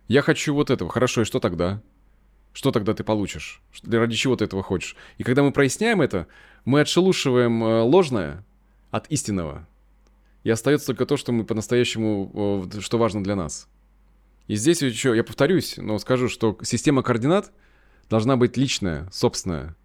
[0.08, 0.90] Я хочу вот этого.
[0.90, 1.82] Хорошо, и что тогда?
[2.54, 3.60] Что тогда ты получишь?
[3.84, 4.96] Ради чего ты этого хочешь?
[5.18, 6.26] И когда мы проясняем это,
[6.64, 8.46] мы отшелушиваем э, ложное
[8.90, 9.68] от истинного.
[10.42, 13.68] И остается только то, что мы по-настоящему, что важно для нас.
[14.46, 17.52] И здесь еще, я повторюсь, но скажу, что система координат
[18.08, 19.76] должна быть личная, собственная.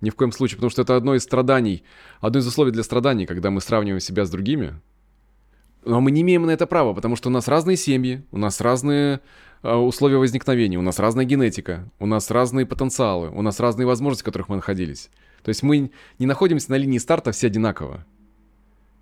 [0.00, 1.82] Ни в коем случае, потому что это одно из страданий,
[2.20, 4.80] одно из условий для страданий, когда мы сравниваем себя с другими.
[5.84, 8.60] Но мы не имеем на это права, потому что у нас разные семьи, у нас
[8.60, 9.20] разные
[9.62, 14.22] э, условия возникновения, у нас разная генетика, у нас разные потенциалы, у нас разные возможности,
[14.22, 15.10] в которых мы находились.
[15.42, 18.04] То есть мы не находимся на линии старта все одинаково.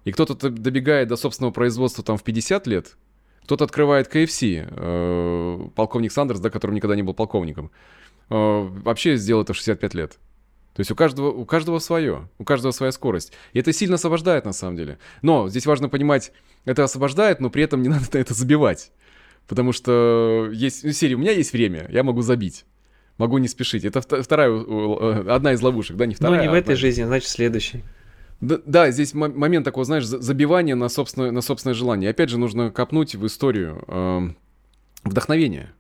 [0.05, 2.97] И кто-то добегает до собственного производства там в 50 лет,
[3.43, 7.71] кто-то открывает KFC, э, полковник Сандерс, да, который никогда не был полковником,
[8.31, 10.19] э, вообще сделал это в 65 лет.
[10.77, 13.33] То есть у каждого, у каждого свое, у каждого своя скорость.
[13.55, 14.99] И это сильно освобождает на самом деле.
[15.23, 16.33] Но здесь важно понимать,
[16.67, 18.93] это освобождает, но при этом не надо на это забивать.
[19.49, 22.67] Потому что есть, ну, серия, у меня есть время, я могу забить.
[23.17, 23.87] Могу не спешить.
[23.87, 26.41] Это вторая, э, одна из ловушек, да, не вторая.
[26.41, 27.83] Ну, не а в этой жизни, значит, следующий.
[28.43, 32.11] Да, да, здесь момент такого, знаешь, забивания на собственное, на собственное желание.
[32.11, 34.29] Опять же, нужно копнуть в историю э,
[35.05, 35.73] вдохновения.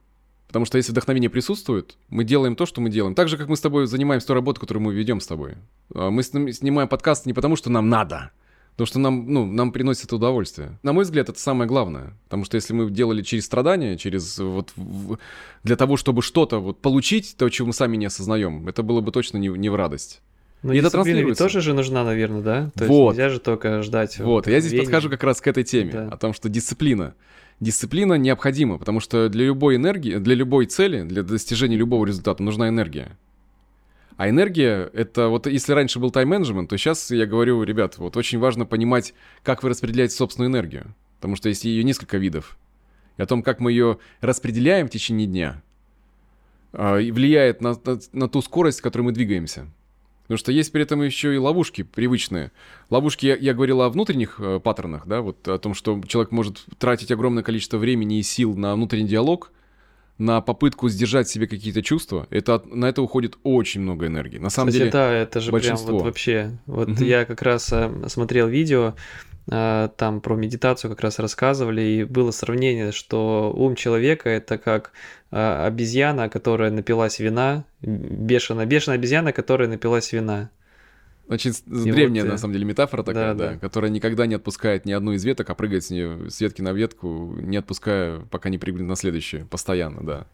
[0.47, 3.15] Потому что если вдохновение присутствует, мы делаем то, что мы делаем.
[3.15, 5.55] Так же, как мы с тобой занимаемся той работой, которую мы ведем с тобой.
[5.95, 8.31] А, мы снимаем подкаст не потому, что нам надо,
[8.73, 10.79] потому что нам, ну, нам приносит удовольствие.
[10.83, 12.17] На мой взгляд, это самое главное.
[12.25, 14.73] Потому что если мы делали через страдания, через вот
[15.65, 19.11] для того, чтобы что-то вот получить, то, чего мы сами не осознаем, это было бы
[19.13, 20.23] точно не, не в радость.
[20.67, 21.45] Но и это транслируется.
[21.45, 22.71] тоже же нужна, наверное, да?
[22.75, 23.09] То вот.
[23.09, 24.19] есть нельзя же только ждать.
[24.19, 26.09] Вот, я здесь подхожу как раз к этой теме, да.
[26.09, 27.15] о том, что дисциплина.
[27.61, 32.69] дисциплина необходима, потому что для любой энергии, для любой цели, для достижения любого результата нужна
[32.69, 33.17] энергия.
[34.17, 38.39] А энергия— это вот если раньше был тайм-менеджмент, то сейчас я говорю, ребят, вот очень
[38.39, 40.95] важно понимать, как вы распределяете собственную энергию.
[41.17, 42.59] Потому что есть ее несколько видов.
[43.19, 45.63] И о том, как мы ее распределяем в течение дня,
[46.73, 49.67] а, влияет на, на, на ту скорость, с которой мы двигаемся.
[50.27, 52.51] Потому что есть при этом еще и ловушки привычные.
[52.91, 56.65] Ловушки, я, я говорил о внутренних э, паттернах, да, вот о том, что человек может
[56.79, 59.53] тратить огромное количество времени и сил на внутренний диалог,
[60.19, 64.39] на попытку сдержать себе какие-то чувства, это на это уходит очень много энергии.
[64.39, 65.87] На самом Кстати, деле, да, это же большинство.
[65.89, 66.51] прям вот вообще.
[66.67, 67.05] Вот Мгм.
[67.05, 68.95] я как раз э, смотрел видео,
[69.51, 74.93] э, там про медитацию как раз рассказывали, и было сравнение, что ум человека это как
[75.31, 80.51] э, обезьяна, которая напилась вина, бешеная, бешеная обезьяна, которая напилась вина.
[81.29, 83.59] Очень И древняя, вот, э, на самом деле, метафора такая, да, да, да.
[83.59, 86.73] которая никогда не отпускает ни одну из веток, а прыгает с нее с ветки на
[86.73, 90.27] ветку, не отпуская, пока не прыгнет на следующую, постоянно, да.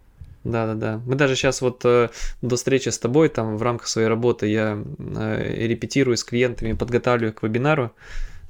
[0.45, 1.01] Да-да-да.
[1.07, 2.09] Мы даже сейчас вот э,
[2.43, 7.33] до встречи с тобой, там в рамках своей работы я э, репетирую с клиентами, подготавливаю
[7.33, 7.93] к вебинару.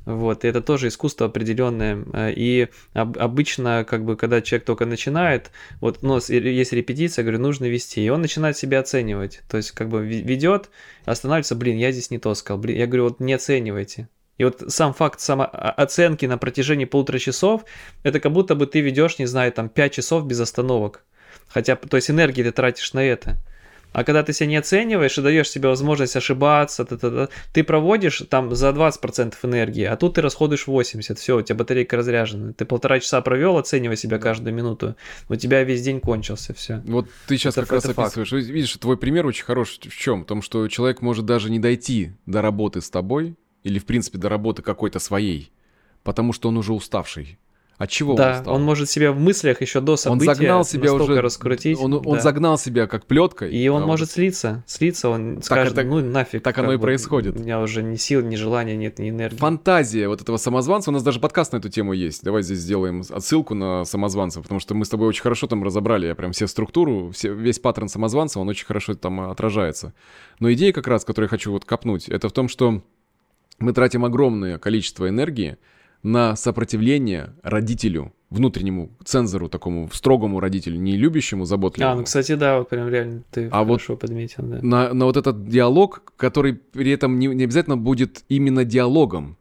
[0.04, 2.04] Вот, и это тоже искусство определенное.
[2.12, 7.22] Э, И об- обычно, как бы, когда человек только начинает, вот, ну, с- есть репетиция,
[7.22, 9.42] говорю, нужно вести, и он начинает себя оценивать.
[9.48, 10.70] То есть, как бы, ведет,
[11.04, 14.08] останавливается, блин, я здесь не то сказал, блин, я говорю, вот не оценивайте.
[14.38, 17.64] И вот сам факт самооценки на протяжении полутора часов,
[18.02, 21.04] это как будто бы ты ведешь, не знаю, там 5 часов без остановок.
[21.48, 23.36] Хотя, то есть энергии ты тратишь на это.
[23.92, 28.54] А когда ты себя не оцениваешь и даешь себе возможность ошибаться, та-та-та, ты проводишь там
[28.54, 32.52] за 20% энергии, а тут ты расходуешь 80%, все, у тебя батарейка разряжена.
[32.52, 34.96] Ты полтора часа провел, оценивая себя каждую минуту,
[35.28, 36.82] у тебя весь день кончился, все.
[36.86, 38.16] Вот ты сейчас Это- как раз это факт.
[38.16, 38.46] описываешь.
[38.48, 40.22] Видишь, твой пример очень хорош в чем?
[40.22, 44.18] В том, что человек может даже не дойти до работы с тобой, или, в принципе,
[44.18, 45.52] до работы какой-то своей,
[46.02, 47.38] потому что он уже уставший.
[47.78, 48.54] От чего он да, устал?
[48.54, 51.78] он может себя в мыслях еще до события Он загнал себя уже, раскрутить.
[51.80, 52.20] он, он да.
[52.20, 53.52] загнал себя как плеткой.
[53.52, 56.42] И он может слиться, слиться, он скажет, это- ну нафиг.
[56.42, 57.36] так оно и бы, происходит.
[57.36, 59.36] У меня уже ни сил, ни желания нет, ни энергии.
[59.36, 62.22] Фантазия вот этого самозванца, у нас даже подкаст на эту тему есть.
[62.22, 66.06] Давай здесь сделаем отсылку на самозванца, потому что мы с тобой очень хорошо там разобрали,
[66.06, 69.92] я прям все структуру, все, весь паттерн самозванца, он очень хорошо там отражается.
[70.38, 72.82] Но идея как раз, которую я хочу вот копнуть, это в том, что
[73.58, 75.56] мы тратим огромное количество энергии
[76.02, 81.92] на сопротивление родителю, внутреннему цензору, такому строгому родителю, не любящему, заботливому.
[81.92, 84.58] А, ну, кстати, да, вот прям реально ты А вот хорошо подметил, да.
[84.62, 89.36] на, на вот этот диалог, который при этом не, не обязательно будет именно диалогом.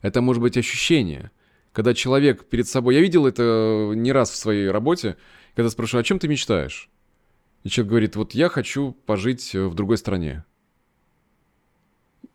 [0.00, 1.30] Это может быть ощущение.
[1.72, 2.94] Когда человек перед собой...
[2.94, 5.16] Я видел это не раз в своей работе,
[5.54, 6.88] когда спрашиваю, о чем ты мечтаешь?
[7.64, 10.44] И человек говорит, вот я хочу пожить в другой стране.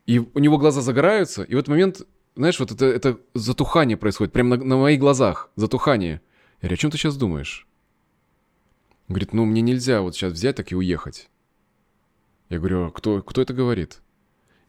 [0.05, 2.01] И у него глаза загораются, и в этот момент,
[2.35, 6.21] знаешь, вот это, это затухание происходит, прямо на, на моих глазах, затухание.
[6.61, 7.67] Я говорю, о чем ты сейчас думаешь?
[9.07, 11.29] Он говорит, ну мне нельзя вот сейчас взять так и уехать.
[12.49, 14.01] Я говорю, а кто, кто это говорит?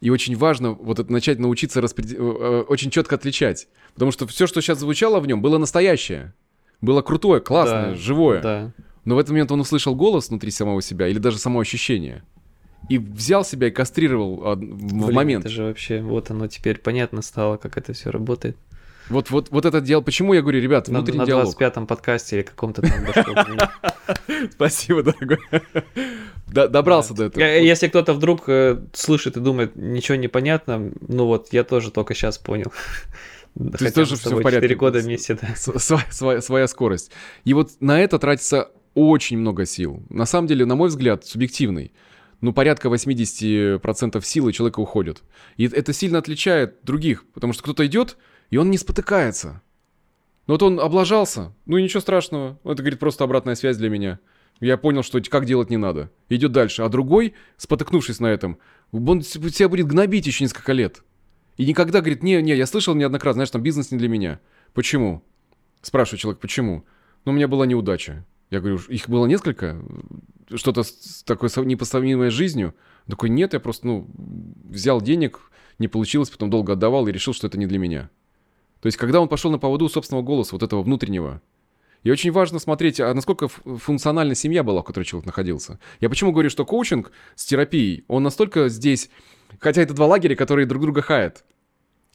[0.01, 2.13] И очень важно вот это начать научиться распред...
[2.13, 3.69] э, э, очень четко отличать.
[3.95, 6.35] Потому что все, что сейчас звучало в нем, было настоящее.
[6.81, 8.43] Было крутое, классное, Да, живое.
[8.43, 8.73] Да.
[9.05, 12.25] Но в этот момент он услышал голос внутри самого себя или даже само ощущение.
[12.89, 15.45] И взял себя и кастрировал а, в Блин, момент.
[15.45, 18.57] Это же вообще, вот оно теперь понятно стало, как это все работает.
[19.09, 20.01] Вот, вот, вот это дело.
[20.01, 21.61] Почему я говорю, ребят, На, внутренний на диалог.
[21.61, 23.69] 25-м подкасте или каком-то там дошло.
[24.53, 25.39] Спасибо, дорогой.
[26.47, 27.43] Добрался до этого.
[27.43, 32.15] Если кто-то вдруг э, слышит и думает, ничего не понятно, ну вот, я тоже только
[32.15, 32.73] сейчас понял.
[33.55, 34.69] То есть тоже все в порядке.
[34.69, 35.55] 4 года вместе, да.
[35.57, 37.11] Своя скорость.
[37.45, 40.03] И вот на это тратится очень много сил.
[40.09, 41.93] На самом деле, на мой взгляд, субъективный.
[42.43, 45.23] Ну, порядка 80% силы человека уходит.
[45.57, 48.19] И это сильно отличает других, потому что кто-то идет,
[48.51, 49.63] и он не спотыкается.
[50.49, 52.59] Ну вот он облажался, ну ничего страшного.
[52.65, 54.19] Это, говорит, просто обратная связь для меня.
[54.59, 56.11] Я понял, что как делать не надо.
[56.29, 56.83] Идет дальше.
[56.83, 58.59] А другой, спотыкнувшись на этом,
[58.91, 61.05] он себя будет гнобить еще несколько лет.
[61.57, 64.41] И никогда говорит, не, не, я слышал неоднократно, знаешь, там бизнес не для меня.
[64.75, 65.23] Почему?
[65.81, 66.85] Спрашивает человек, почему?
[67.25, 68.27] Ну, у меня была неудача.
[68.53, 69.83] Я говорю, их было несколько?
[70.55, 70.83] Что-то
[71.25, 72.75] такое непоставимое с жизнью?
[73.07, 74.11] Он такой, нет, я просто, ну,
[74.69, 78.11] взял денег, не получилось, потом долго отдавал и решил, что это не для меня.
[78.83, 81.41] То есть, когда он пошел на поводу собственного голоса, вот этого внутреннего,
[82.03, 85.79] и очень важно смотреть, а насколько функциональна семья была, в которой человек находился.
[86.01, 89.09] Я почему говорю, что коучинг с терапией, он настолько здесь...
[89.61, 91.43] Хотя это два лагеря, которые друг друга хаят.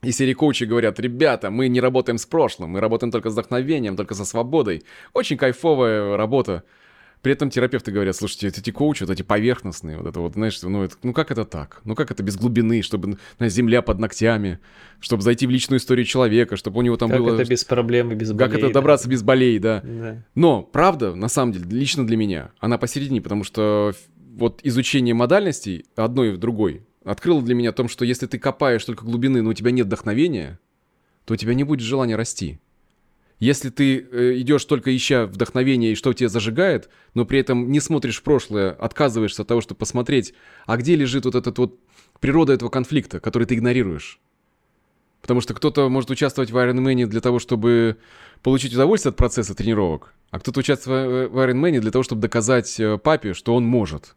[0.04, 3.96] И серии коучи говорят, ребята, мы не работаем с прошлым, мы работаем только с вдохновением,
[3.96, 4.84] только со свободой.
[5.14, 6.64] Очень кайфовая работа.
[7.24, 10.84] При этом терапевты говорят, слушайте, эти коучи, вот эти поверхностные, вот это вот, знаешь, ну,
[10.84, 11.82] это, ну как это так?
[11.84, 14.60] Ну как это без глубины, чтобы на земля под ногтями,
[15.00, 17.32] чтобы зайти в личную историю человека, чтобы у него там как было...
[17.32, 18.52] Как это без проблем и без болей.
[18.52, 19.12] Как это добраться да?
[19.12, 19.82] без болей, да.
[19.84, 20.24] да.
[20.36, 25.86] Но правда, на самом деле, лично для меня, она посередине, потому что вот изучение модальностей
[25.96, 29.52] одной в другой открыло для меня о том, что если ты копаешь только глубины, но
[29.52, 30.60] у тебя нет вдохновения,
[31.26, 32.60] то у тебя не будет желания расти.
[33.40, 37.80] Если ты э, идешь только ища вдохновение и что тебя зажигает, но при этом не
[37.80, 40.34] смотришь в прошлое, отказываешься от того, чтобы посмотреть,
[40.66, 41.80] а где лежит вот этот вот
[42.20, 44.20] природа этого конфликта, который ты игнорируешь.
[45.22, 47.98] Потому что кто-то может участвовать в Iron Man для того, чтобы
[48.42, 52.80] получить удовольствие от процесса тренировок, а кто-то участвует в Iron Man для того, чтобы доказать
[52.80, 54.16] э, папе, что он может.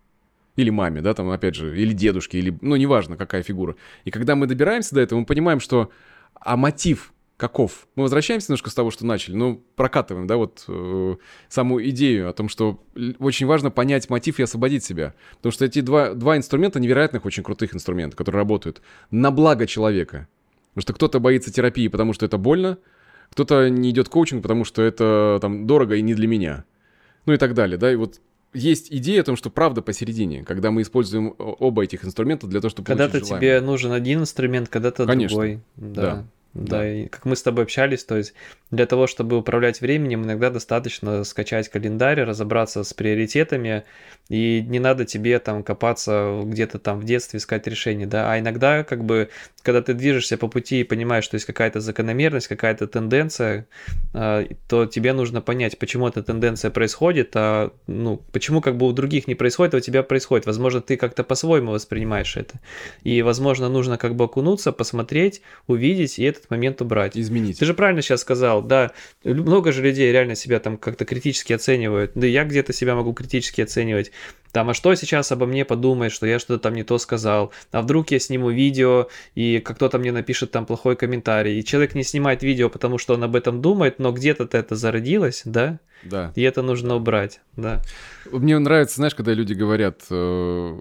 [0.56, 3.76] Или маме, да, там, опять же, или дедушке, или, ну, неважно, какая фигура.
[4.04, 5.90] И когда мы добираемся до этого, мы понимаем, что,
[6.34, 7.88] а мотив каков.
[7.96, 11.16] Мы возвращаемся немножко с того, что начали, ну, прокатываем, да, вот э,
[11.48, 12.84] саму идею о том, что
[13.18, 15.14] очень важно понять мотив и освободить себя.
[15.36, 20.28] Потому что эти два, два инструмента, невероятных, очень крутых инструмента, которые работают на благо человека.
[20.74, 22.78] Потому что кто-то боится терапии, потому что это больно,
[23.30, 26.64] кто-то не идет коучинг, потому что это там дорого и не для меня.
[27.24, 28.20] Ну и так далее, да, и вот
[28.52, 32.70] есть идея о том, что правда посередине, когда мы используем оба этих инструмента для того,
[32.70, 35.60] чтобы Когда-то тебе нужен один инструмент, когда-то другой.
[35.76, 36.02] Да.
[36.02, 36.26] да.
[36.52, 38.34] Да, да, и как мы с тобой общались, то есть
[38.72, 43.84] для того, чтобы управлять временем, иногда достаточно скачать календарь, разобраться с приоритетами,
[44.28, 48.82] и не надо тебе там копаться где-то там в детстве, искать решение, да, а иногда
[48.84, 49.30] как бы,
[49.62, 53.66] когда ты движешься по пути и понимаешь, что есть какая-то закономерность, какая-то тенденция,
[54.12, 58.92] а, то тебе нужно понять, почему эта тенденция происходит, а ну, почему как бы у
[58.92, 60.46] других не происходит, а у тебя происходит.
[60.46, 62.60] Возможно, ты как-то по-своему воспринимаешь это.
[63.02, 67.16] И, возможно, нужно как бы окунуться, посмотреть, увидеть и этот момент убрать.
[67.16, 67.58] Изменить.
[67.58, 68.92] Ты же правильно сейчас сказал, да,
[69.24, 73.60] много же людей реально себя там как-то критически оценивают, да я где-то себя могу критически
[73.60, 74.10] оценивать,
[74.52, 77.82] там, а что сейчас обо мне подумает, что я что-то там не то сказал, а
[77.82, 82.42] вдруг я сниму видео, и кто-то мне напишет там плохой комментарий, и человек не снимает
[82.42, 85.78] видео, потому что он об этом думает, но где-то это зародилось, да?
[86.02, 86.32] Да.
[86.34, 87.82] И это нужно убрать, да.
[88.30, 90.78] Мне нравится, знаешь, когда люди говорят, э,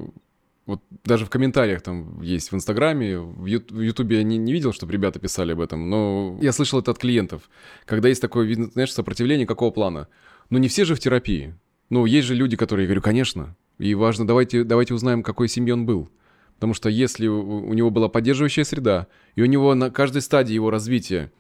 [0.70, 4.94] вот даже в комментариях там есть в Инстаграме, в Ютубе я не, не видел, чтобы
[4.94, 7.50] ребята писали об этом, но я слышал это от клиентов,
[7.86, 10.08] когда есть такое, знаешь, сопротивление какого плана.
[10.52, 11.56] Но не все же в терапии.
[11.90, 13.56] Ну, есть же люди, которые, я говорю, конечно.
[13.80, 16.10] И важно, давайте, давайте узнаем, какой семьи он был.
[16.56, 20.70] Потому что если у него была поддерживающая среда, и у него на каждой стадии его
[20.70, 21.32] развития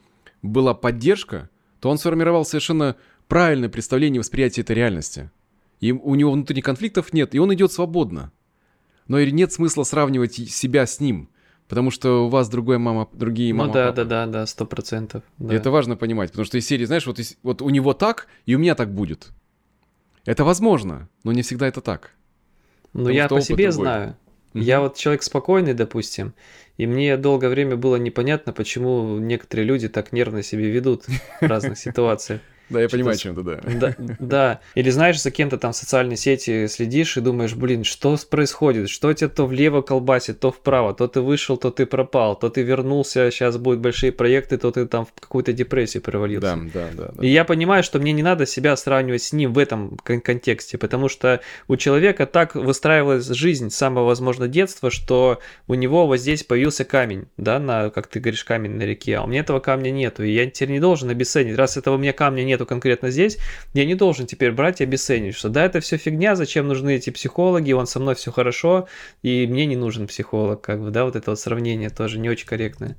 [0.41, 2.95] была поддержка, то он сформировал совершенно
[3.27, 5.29] правильное представление восприятия этой реальности.
[5.81, 8.31] И у него внутренних конфликтов нет, и он идет свободно.
[9.09, 11.29] Но и нет смысла сравнивать себя с ним,
[11.67, 13.67] потому что у вас другая мама, другие мама.
[13.67, 15.23] Ну да, да, да, да, сто процентов.
[15.39, 15.53] Да.
[15.53, 18.55] И это важно понимать, потому что из серии, знаешь, вот, вот у него так, и
[18.55, 19.31] у меня так будет.
[20.25, 22.11] Это возможно, но не всегда это так.
[22.93, 23.71] Ну, я по себе другой.
[23.71, 24.17] знаю.
[24.53, 24.63] Угу.
[24.63, 26.35] Я вот человек спокойный, допустим,
[26.77, 31.05] и мне долгое время было непонятно, почему некоторые люди так нервно себя ведут
[31.41, 32.41] в разных ситуациях.
[32.69, 33.59] Да, я понимаю, чем то да.
[33.65, 33.95] да.
[34.19, 38.89] Да, или знаешь, за кем-то там в социальной сети следишь и думаешь, блин, что происходит?
[38.89, 42.61] Что тебя то влево колбасит, то вправо, то ты вышел, то ты пропал, то ты
[42.61, 46.55] вернулся, сейчас будут большие проекты, то ты там в какую-то депрессию провалился.
[46.55, 47.25] Да, да, да, да.
[47.25, 50.77] И я понимаю, что мне не надо себя сравнивать с ним в этом кон- контексте,
[50.77, 56.17] потому что у человека так выстраивалась жизнь с самого, возможно, детства, что у него вот
[56.17, 59.59] здесь появился камень, да, на, как ты говоришь, камень на реке, а у меня этого
[59.59, 62.65] камня нету, и я теперь не должен обесценить, раз этого у меня камня нет, нету
[62.65, 63.37] конкретно здесь,
[63.73, 67.09] я не должен теперь брать и обесценивать, что да, это все фигня, зачем нужны эти
[67.09, 68.87] психологи, он со мной все хорошо,
[69.23, 72.47] и мне не нужен психолог, как бы, да, вот это вот сравнение тоже не очень
[72.47, 72.97] корректное.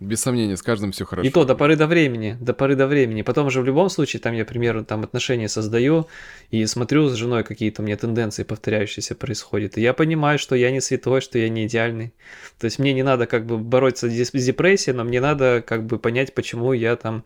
[0.00, 1.28] Без сомнения, с каждым все хорошо.
[1.28, 3.20] И то до поры до времени, до поры до времени.
[3.20, 6.08] Потом же в любом случае, там я, примерно, там отношения создаю
[6.50, 9.76] и смотрю с женой, какие-то у меня тенденции повторяющиеся происходят.
[9.76, 12.14] И я понимаю, что я не святой, что я не идеальный.
[12.58, 15.98] То есть мне не надо как бы бороться с депрессией, но мне надо как бы
[15.98, 17.24] понять, почему я там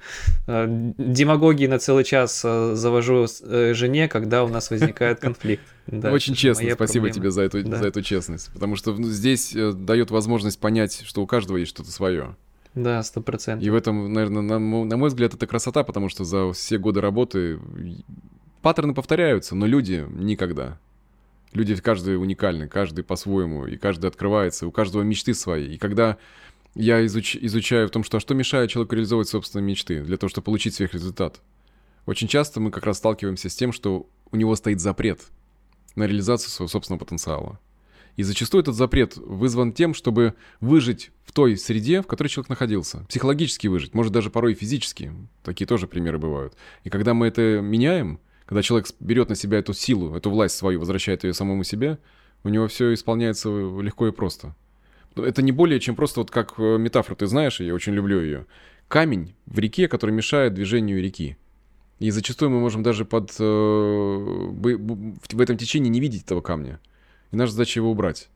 [0.48, 5.62] э, демагогии на целый час э, завожу э, жене, когда у нас возникает конфликт.
[5.86, 7.14] Да, Очень честно, спасибо проблема.
[7.14, 7.76] тебе за эту, да.
[7.76, 8.50] за эту честность.
[8.52, 12.36] Потому что ну, здесь э, дает возможность понять, что у каждого есть что-то свое.
[12.74, 13.64] Да, сто процентов.
[13.64, 17.00] И в этом, наверное, на, на мой взгляд, это красота, потому что за все годы
[17.00, 17.60] работы
[18.62, 20.78] паттерны повторяются, но люди никогда.
[21.52, 25.74] Люди каждый уникальны, каждый по-своему, и каждый открывается, у каждого мечты свои.
[25.74, 26.16] И когда
[26.74, 30.28] я изуч, изучаю в том, что а что мешает человеку реализовывать собственные мечты для того,
[30.28, 31.40] чтобы получить сверхрезультат,
[32.06, 35.20] очень часто мы как раз сталкиваемся с тем, что у него стоит запрет
[35.94, 37.60] на реализацию своего собственного потенциала.
[38.16, 43.04] И зачастую этот запрет вызван тем, чтобы выжить в той среде, в которой человек находился.
[43.08, 45.12] Психологически выжить, может даже порой физически.
[45.42, 46.54] Такие тоже примеры бывают.
[46.84, 50.78] И когда мы это меняем, Когда человек берет на себя эту силу, эту власть свою,
[50.78, 51.98] возвращает ее самому себе,
[52.42, 54.54] у него все исполняется легко и просто.
[55.16, 58.46] Это не более чем просто вот как э, метафора, ты знаешь, я очень люблю ее.
[58.88, 61.36] Камень в реке, который мешает движению реки.
[62.00, 66.80] И зачастую мы можем даже под, э, в этом течении не видеть этого камня.
[67.34, 68.28] И наша задача его убрать.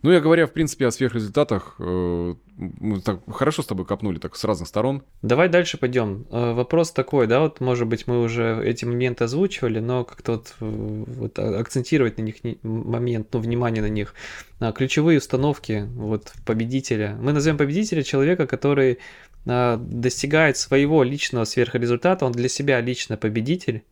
[0.00, 4.36] Ну, я говоря, в принципе, о сверхрезультатах, э, мы так хорошо с тобой копнули так
[4.36, 5.02] с разных сторон.
[5.20, 6.26] Давай дальше пойдем.
[6.30, 10.54] Э, вопрос такой, да, вот, может быть, мы уже эти моменты озвучивали, но как-то вот,
[10.60, 14.14] э, вот акцентировать на них момент, ну, внимание на них.
[14.60, 17.18] А, ключевые установки вот победителя.
[17.20, 18.98] Мы назовем победителя человека, который
[19.44, 23.82] а, достигает своего личного сверхрезультата, он для себя лично победитель,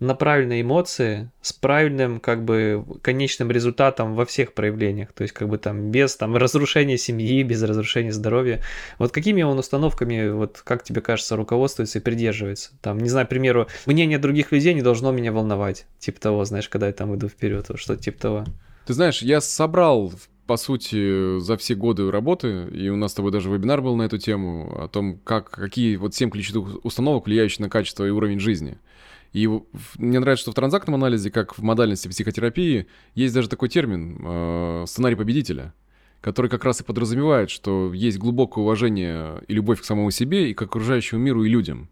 [0.00, 5.48] на правильные эмоции с правильным как бы конечным результатом во всех проявлениях, то есть как
[5.48, 8.62] бы там без там разрушения семьи, без разрушения здоровья.
[8.98, 12.70] Вот какими он установками, вот как тебе кажется, руководствуется и придерживается?
[12.80, 16.68] Там, не знаю, к примеру, мнение других людей не должно меня волновать, типа того, знаешь,
[16.68, 18.44] когда я там иду вперед, вот что типа того.
[18.86, 20.12] Ты знаешь, я собрал
[20.46, 24.02] по сути, за все годы работы, и у нас с тобой даже вебинар был на
[24.02, 28.40] эту тему, о том, как, какие вот 7 ключевых установок, влияющих на качество и уровень
[28.40, 28.76] жизни.
[29.32, 29.48] И
[29.98, 34.84] мне нравится, что в транзактном анализе, как в модальности психотерапии, есть даже такой термин э,
[34.88, 35.72] «сценарий победителя»,
[36.20, 40.54] который как раз и подразумевает, что есть глубокое уважение и любовь к самому себе, и
[40.54, 41.88] к окружающему миру, и людям.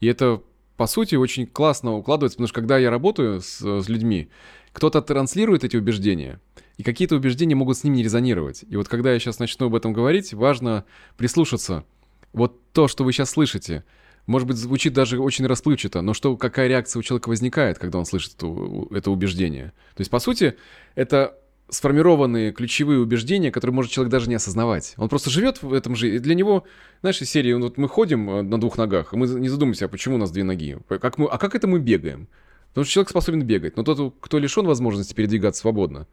[0.00, 0.42] И это,
[0.76, 4.28] по сути, очень классно укладывается, потому что когда я работаю с, с людьми,
[4.72, 6.40] кто-то транслирует эти убеждения,
[6.76, 8.64] и какие-то убеждения могут с ним не резонировать.
[8.68, 10.84] И вот когда я сейчас начну об этом говорить, важно
[11.16, 11.86] прислушаться.
[12.34, 13.82] Вот то, что вы сейчас слышите–
[14.26, 18.06] может быть, звучит даже очень расплывчато, но что, какая реакция у человека возникает, когда он
[18.06, 18.46] слышит это,
[18.90, 19.72] это убеждение?
[19.94, 20.56] То есть, по сути,
[20.94, 24.94] это сформированные ключевые убеждения, которые может человек даже не осознавать.
[24.96, 26.64] Он просто живет в этом же, и для него,
[27.00, 29.88] знаешь, из серии, вот мы ходим э, на двух ногах, и мы не задумываемся, а
[29.88, 32.28] почему у нас две ноги, как мы, а как это мы бегаем?
[32.68, 36.06] Потому что человек способен бегать, но тот, кто лишен возможности передвигаться свободно,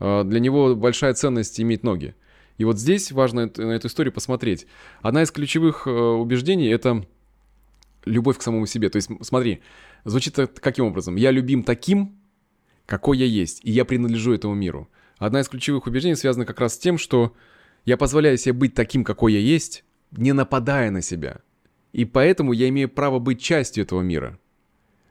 [0.00, 2.14] э, для него большая ценность иметь ноги.
[2.56, 4.66] И вот здесь важно на эту историю посмотреть.
[5.00, 7.06] Одна из ключевых э, убеждений— это
[8.08, 8.88] любовь к самому себе.
[8.88, 9.60] То есть, смотри,
[10.04, 11.16] звучит каким образом?
[11.16, 12.18] Я любим таким,
[12.86, 14.88] какой я есть, и я принадлежу этому миру.
[15.18, 17.34] Одна из ключевых убеждений связана как раз с тем, что
[17.84, 21.40] я позволяю себе быть таким, какой я есть, не нападая на себя.
[21.92, 24.38] И поэтому я имею право быть частью этого мира.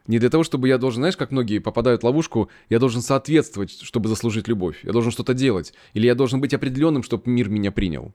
[0.08, 3.72] Не для того, чтобы я должен, знаешь, как многие попадают в ловушку, я должен соответствовать,
[3.82, 4.80] чтобы заслужить любовь.
[4.84, 5.74] Я должен что-то делать.
[5.94, 8.14] Или я должен быть определенным, чтобы мир меня принял.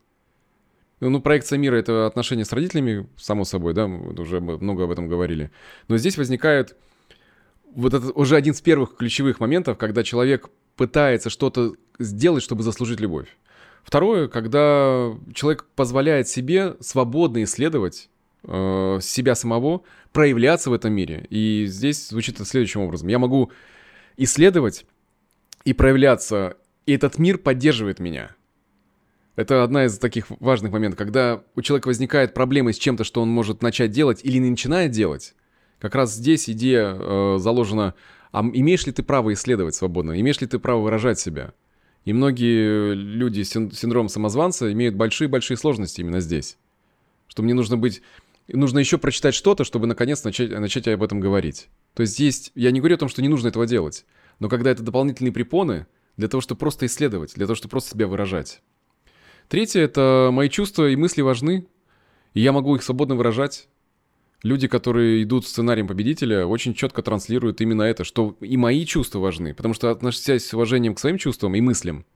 [1.10, 5.08] Ну, проекция мира— это отношения с родителями, само собой, да, мы уже много об этом
[5.08, 5.50] говорили.
[5.88, 6.76] Но здесь возникает
[7.74, 13.00] вот это уже один из первых ключевых моментов, когда человек пытается что-то сделать, чтобы заслужить
[13.00, 13.26] любовь.
[13.82, 18.08] Второе, когда человек позволяет себе свободно исследовать
[18.44, 21.26] э, себя самого, проявляться в этом мире.
[21.30, 23.08] И здесь звучит это следующим образом.
[23.08, 23.50] Я могу
[24.16, 24.86] исследовать
[25.64, 28.36] и проявляться, и этот мир поддерживает меня.
[29.34, 33.30] Это одна из таких важных моментов, когда у человека возникает проблема с чем-то, что он
[33.30, 35.34] может начать делать или не начинает делать.
[35.78, 37.94] Как раз здесь идея э, заложена,
[38.30, 41.54] а имеешь ли ты право исследовать свободно, имеешь ли ты право выражать себя.
[42.04, 46.58] И многие люди с синдромом самозванца имеют большие-большие сложности именно здесь.
[47.28, 48.02] Что мне нужно быть...
[48.48, 51.68] Нужно еще прочитать что-то, чтобы наконец начать, начать об этом говорить.
[51.94, 52.50] То есть есть...
[52.54, 54.04] Я не говорю о том, что не нужно этого делать.
[54.40, 58.08] Но когда это дополнительные препоны для того, чтобы просто исследовать, для того, чтобы просто себя
[58.08, 58.60] выражать.
[59.52, 61.66] Третье— это мои чувства и мысли важны,
[62.32, 63.68] и я могу их свободно выражать.
[64.42, 69.52] Люди, которые идут сценарием победителя, очень четко транслируют именно это, что и мои чувства важны,
[69.52, 72.06] потому что относясь с уважением к своим чувствам и мыслям,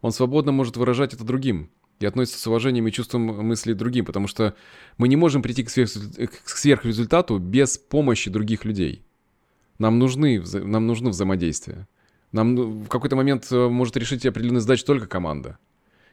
[0.00, 4.26] он свободно может выражать это другим и относится с уважением и чувством мысли другим, потому
[4.26, 4.54] что
[4.96, 9.04] мы не можем прийти к, сверх, к сверхрезультату без помощи других людей.
[9.78, 11.86] Нам, нужны, нам нужно взаимодействие.
[12.32, 15.58] Нам в какой-то момент э, может решить определенную задачу только команда.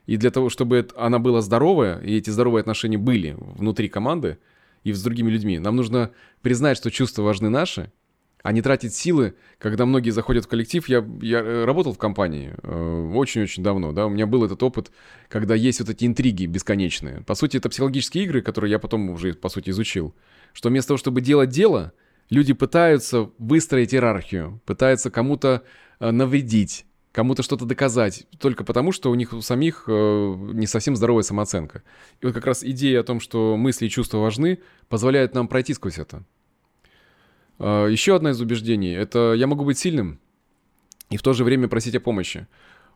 [0.07, 4.39] И для того, чтобы она была здоровая, и эти здоровые отношения были внутри команды
[4.83, 7.91] и с другими людьми, нам нужно признать, что чувства важны наши,
[8.41, 10.87] а не тратить силы, когда многие заходят в коллектив.
[10.87, 14.91] Я, я э, работал в компании э, очень-очень давно, да, у меня был этот опыт,
[15.27, 17.21] когда есть вот эти интриги бесконечные.
[17.21, 20.15] По сути, это психологические игры, которые я потом уже, по сути, изучил.
[20.53, 21.91] Что вместо того, чтобы делать дело,
[22.29, 25.63] люди пытаются выстроить иерархию, пытаются кому-то
[25.99, 30.95] э, навредить, кому-то что-то доказать, только потому, что у них у самих э, не совсем
[30.95, 31.83] здоровая самооценка.
[32.21, 35.73] И вот как раз идея о том, что мысли и чувства важны, позволяет нам пройти
[35.73, 36.23] сквозь это.
[37.60, 40.19] Э, еще одна из убеждений— это я могу быть сильным
[41.10, 42.47] и в то же время просить о помощи.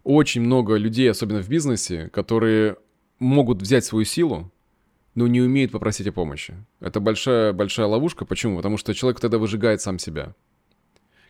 [0.03, 2.78] Очень много людей, особенно в бизнесе, которые
[3.20, 4.51] могут взять свою силу,
[5.16, 6.55] но не умеет попросить о помощи.
[6.80, 8.26] Это большая, большая ловушка.
[8.26, 8.57] Почему?
[8.57, 10.34] Потому что человек тогда выжигает сам себя.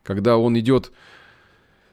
[0.04, 0.92] Когда он идет,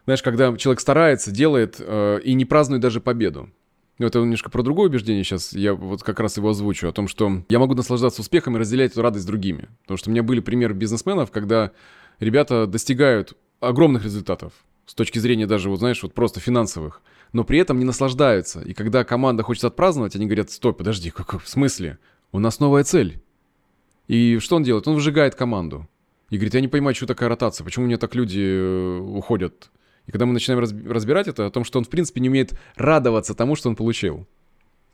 [0.08, 3.50] знаешь, когда человек старается, делает э, и не празднует даже победу.
[3.98, 7.08] Но это немножко про другое убеждение сейчас, я вот как раз его озвучу, о том,
[7.08, 9.68] что я могу наслаждаться успехом и разделять эту радость с другими.
[9.82, 11.72] Потому что у меня были примеры бизнесменов, когда
[12.20, 14.54] ребята достигают огромных результатов
[14.86, 17.02] с точки зрения даже, вот знаешь, вот просто финансовых,
[17.34, 18.62] но при этом не наслаждаются.
[18.62, 21.98] И когда команда хочет отпраздновать, они говорят, стой, подожди, как, в смысле?
[22.32, 23.22] У нас новая цель.
[24.06, 24.88] И что он делает?
[24.88, 25.86] Он выжигает команду.
[26.30, 29.70] И говорит, я не понимаю, что такая ротация, почему у меня так люди э, уходят
[30.08, 33.34] и когда мы начинаем разбирать это, о том, что он, в принципе, не умеет радоваться
[33.34, 34.26] тому, что он получил.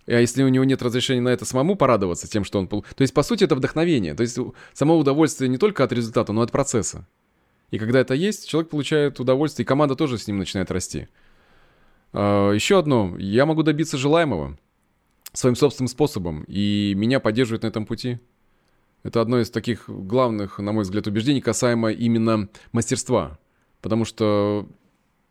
[0.06, 2.92] А если у него нет разрешения на это самому порадоваться тем, что он получил...
[2.96, 4.14] То есть, по сути, это вдохновение.
[4.14, 4.36] То есть,
[4.72, 7.06] само удовольствие не только от результата, но и от процесса.
[7.70, 11.06] И когда это есть, человек получает удовольствие, и команда тоже с ним начинает расти.
[12.12, 13.14] А, еще одно.
[13.16, 14.58] Я могу добиться желаемого
[15.32, 18.18] своим собственным способом, и меня поддерживают на этом пути.
[19.04, 23.38] Это одно из таких главных, на мой взгляд, убеждений касаемо именно мастерства.
[23.80, 24.68] Потому что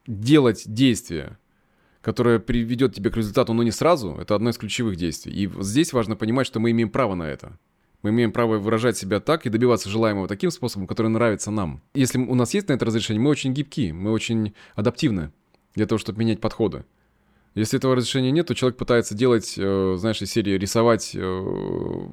[0.07, 1.37] делать действие,
[2.01, 5.33] которое приведет тебя к результату, но не сразу, это одно из ключевых действий.
[5.33, 7.57] И здесь важно понимать, что мы имеем право на это.
[8.01, 11.81] Мы имеем право выражать себя так и добиваться желаемого таким способом, который нравится нам.
[11.93, 15.31] Если у нас есть на это разрешение, мы очень гибки, мы очень адаптивны
[15.73, 16.83] для того, чтобы менять подходы.
[17.55, 22.07] Если этого разрешения нет, то человек пытается делать, э, знаешь, из серии рисовать э,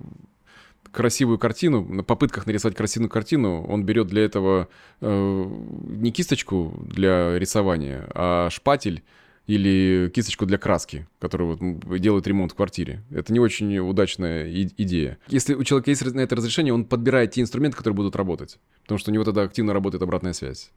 [0.93, 4.69] красивую картину, на попытках нарисовать красивую картину, он берет для этого
[5.01, 5.45] э,
[5.85, 9.03] не кисточку для рисования, а шпатель
[9.47, 13.03] или кисточку для краски, которую вот делают ремонт в квартире.
[13.11, 15.19] Это не очень удачная и- идея.
[15.29, 18.99] Если у человека есть на это разрешение, он подбирает те инструменты, которые будут работать, потому
[18.99, 20.71] что у него тогда активно работает обратная связь.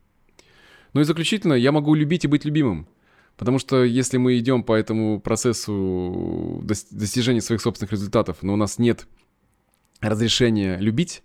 [0.94, 2.88] Ну и заключительно, я могу любить и быть любимым.
[3.36, 8.78] Потому что если мы идем по этому процессу достижения своих собственных результатов, но у нас
[8.78, 9.08] нет
[10.10, 11.24] разрешение любить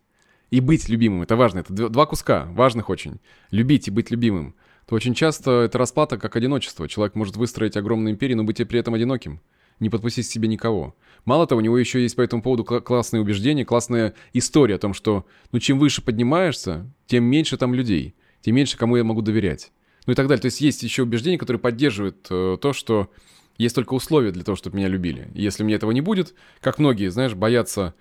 [0.51, 1.23] и быть любимым.
[1.23, 1.61] Это важно.
[1.61, 3.21] Это два куска, важных очень.
[3.51, 4.55] Любить и быть любимым.
[4.87, 6.89] То очень часто это расплата как одиночество.
[6.89, 9.41] Человек может выстроить огромную империю, но быть при этом одиноким.
[9.81, 10.97] Не подпустить к себе никого.
[11.25, 14.95] Мало того, у него еще есть по этому поводу классные убеждения, классная история о том,
[14.95, 19.71] что ну чем выше поднимаешься, тем меньше там людей, тем меньше кому я могу доверять.
[20.07, 20.41] Ну и так далее.
[20.41, 23.11] То есть есть еще убеждения, которые поддерживают э, то, что
[23.59, 25.29] есть только условия для того, чтобы меня любили.
[25.35, 27.95] И если мне этого не будет, как многие, знаешь, боятся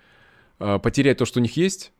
[0.58, 1.92] потерять то, что у них есть,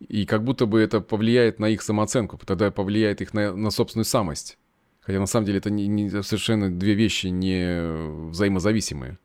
[0.00, 4.04] и как будто бы это повлияет на их самооценку, тогда повлияет их на, на собственную
[4.04, 4.58] самость.
[5.00, 9.18] Хотя на самом деле это не, не, совершенно две вещи не взаимозависимые.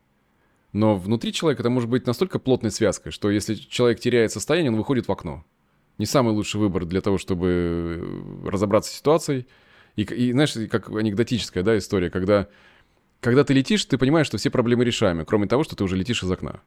[0.72, 4.76] Но внутри человека это может быть настолько плотной связкой, что если человек теряет состояние, он
[4.76, 5.44] выходит в окно.
[5.98, 9.46] Не самый лучший выбор для того, чтобы разобраться с ситуацией.
[9.96, 12.48] И, и знаешь, как анекдотическая да, история, когда,
[13.20, 16.22] когда ты летишь, ты понимаешь, что все проблемы решаемы, кроме того, что ты уже летишь
[16.22, 16.60] из окна.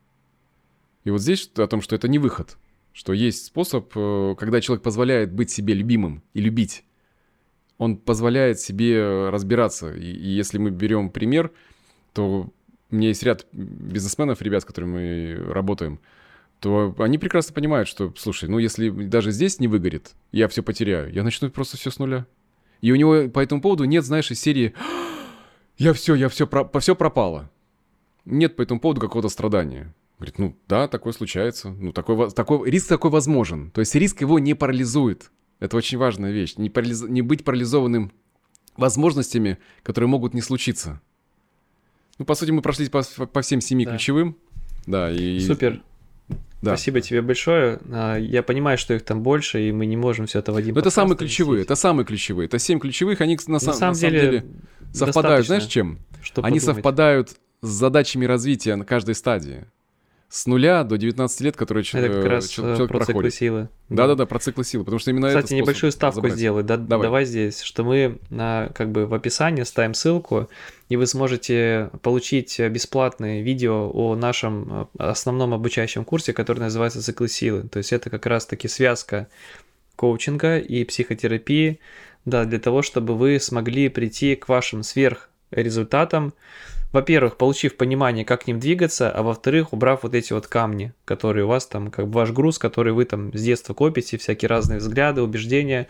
[1.04, 2.58] И вот здесь о том, что это не выход,
[2.94, 6.86] что есть способ, э, когда человек позволяет быть себе любимым и любить,
[7.78, 9.94] он позволяет себе разбираться.
[9.94, 11.52] И, и если мы берем пример,
[12.14, 12.50] то
[12.92, 16.00] у меня есть ряд бизнесменов, ребят, с которыми мы работаем,
[16.60, 21.12] то они прекрасно понимают, что, слушай, ну если даже здесь не выгорит, я все потеряю,
[21.12, 22.26] я начну просто все с нуля.
[22.82, 24.74] И у него по этому поводу нет, знаешь, из серии
[25.78, 27.50] «я все, я все, про, все пропало».
[28.26, 29.94] Нет по этому поводу какого-то страдания.
[30.18, 31.70] Говорит, ну да, такое случается.
[31.70, 33.72] Ну, такой, такой, риск такой возможен.
[33.72, 35.32] То есть риск его не парализует.
[35.60, 36.56] Это очень важная вещь.
[36.58, 38.12] Не, парализ, не быть парализованным
[38.78, 41.02] возможностями, которые могут не случиться.
[42.20, 43.92] Ну, по сути, мы прошлись по, по всем семи да.
[43.92, 44.38] ключевым.
[44.86, 45.40] Да, и...
[45.40, 45.82] Супер.
[46.62, 46.78] Да.
[46.78, 47.80] Спасибо тебе большое.
[47.92, 50.74] А, я понимаю, что их там больше, и мы не можем все это в один
[50.74, 52.46] Но это самые ключевые, это самые ключевые.
[52.46, 54.46] Это семь ключевых, они на, на, самом, на самом деле
[54.94, 56.00] совпадают, знаешь, чем?
[56.22, 56.76] Что они подумать.
[56.76, 57.30] совпадают
[57.62, 59.66] с задачами развития на каждой стадии
[60.34, 63.08] с нуля до 19 лет, которые это как раз человек про проходит.
[63.08, 63.70] циклы силы.
[63.90, 66.34] Да-да-да, про циклы силы, потому что именно Кстати, это небольшую ставку забрать.
[66.34, 67.06] сделай, да, давай.
[67.06, 70.50] давай здесь, что мы на, как бы в описании ставим ссылку,
[70.90, 77.30] и вы сможете получить бесплатное видео о нашем э, основном обучающем курсе, который называется «Циклы
[77.30, 77.68] силы».
[77.68, 79.28] То есть это как раз-таки связка
[79.96, 81.80] коучинга и психотерапии,
[82.26, 86.34] да, для того, чтобы вы смогли прийти к вашим сверхрезультатам,
[86.94, 91.46] во-первых, получив понимание, как к ним двигаться, а во-вторых, убрав вот эти вот камни, которые
[91.46, 94.78] у вас там, как бы ваш груз, который вы там с детства копите, всякие разные
[94.78, 95.88] взгляды, убеждения,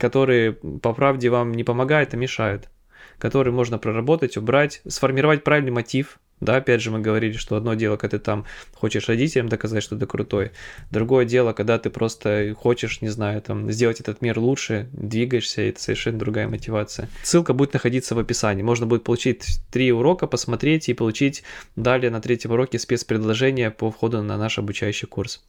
[0.00, 2.70] которые, по правде, вам не помогают, а мешают,
[3.18, 7.96] которые можно проработать, убрать, сформировать правильный мотив, Да, опять же, мы говорили, что одно дело,
[7.96, 10.52] когда ты там хочешь родителям доказать, что ты крутой.
[10.90, 15.70] Другое дело, когда ты просто хочешь, не знаю, там, сделать этот мир лучше, двигаешься, и
[15.70, 17.08] это совершенно другая мотивация.
[17.22, 18.62] Ссылка будет находиться в описании.
[18.62, 21.42] Можно будет получить три урока, посмотреть и получить
[21.74, 25.42] далее на третьем уроке спецпредложение по входу на наш обучающий курс.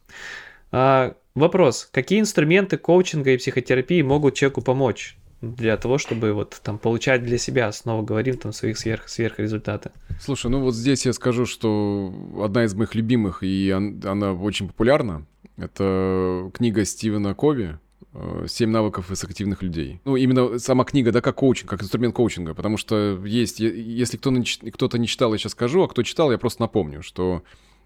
[0.72, 1.88] А, вопрос.
[1.92, 5.16] Какие инструменты коучинга и психотерапии могут человеку помочь?
[5.40, 9.90] Для того, чтобы вот там получать для себя, снова говорим, там своих сверх, сверхрезультаты.
[10.20, 12.12] Слушай, ну вот здесь я скажу, что
[12.42, 15.26] одна из моих любимых, и она очень популярна,
[15.56, 17.78] это книга Стивена Кови
[18.14, 20.00] э, «Семь навыков эффективных людей».
[20.04, 24.98] Ну, именно сама книга, да, как коучинг, как инструмент коучинга, потому что есть, если кто-то
[24.98, 27.42] не читал, я сейчас скажу, а кто читал, я просто напомню, что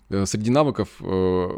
[0.09, 1.49] э, среди навыков э,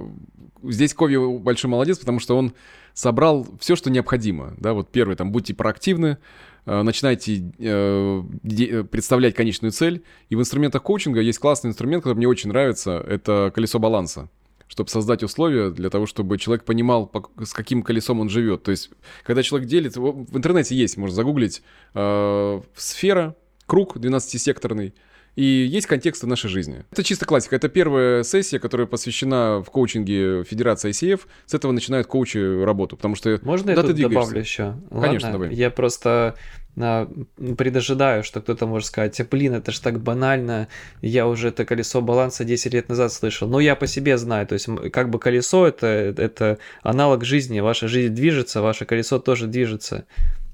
[0.71, 2.53] здесь Кови большой молодец, потому что он
[2.93, 4.55] собрал все, что необходимо.
[4.59, 6.19] Да, вот первый, там, будьте проактивны,
[6.67, 10.05] э, начинайте э, э, представлять конечную цель.
[10.29, 14.29] И в инструментах коучинга есть классный инструмент, который мне очень нравится, это колесо баланса
[14.67, 18.63] чтобы создать условия для того, чтобы человек понимал, с каким колесом он живет.
[18.63, 18.91] То есть,
[19.23, 21.63] когда человек делит, в интернете есть, можно загуглить,
[21.95, 23.37] э, сфера,
[23.67, 24.95] круг 12-секторный,
[25.37, 26.85] и есть контексты нашей жизни.
[26.93, 27.57] Это чисто классика.
[27.57, 31.23] Это первая сессия, которая посвящена в коучинге Федерации ICF.
[31.47, 33.39] С этого начинают коучи работу, потому что...
[33.43, 34.77] Можно я тут добавлю еще?
[34.91, 35.55] Конечно, Ладно, давай.
[35.55, 36.37] Я просто
[36.77, 37.09] а,
[37.57, 40.69] предожидаю, что кто-то может сказать, блин, это ж так банально,
[41.03, 43.49] я уже это колесо баланса 10 лет назад слышал.
[43.49, 47.87] Но я по себе знаю, то есть как бы колесо это, это аналог жизни, ваша
[47.87, 50.07] жизнь движется, ваше колесо тоже движется.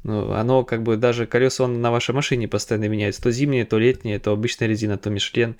[0.02, 3.22] Ну, оно как бы даже колеса на вашей машине постоянно меняется.
[3.22, 5.56] То зимнее, то летнее, то обычная резина, то Мишлен.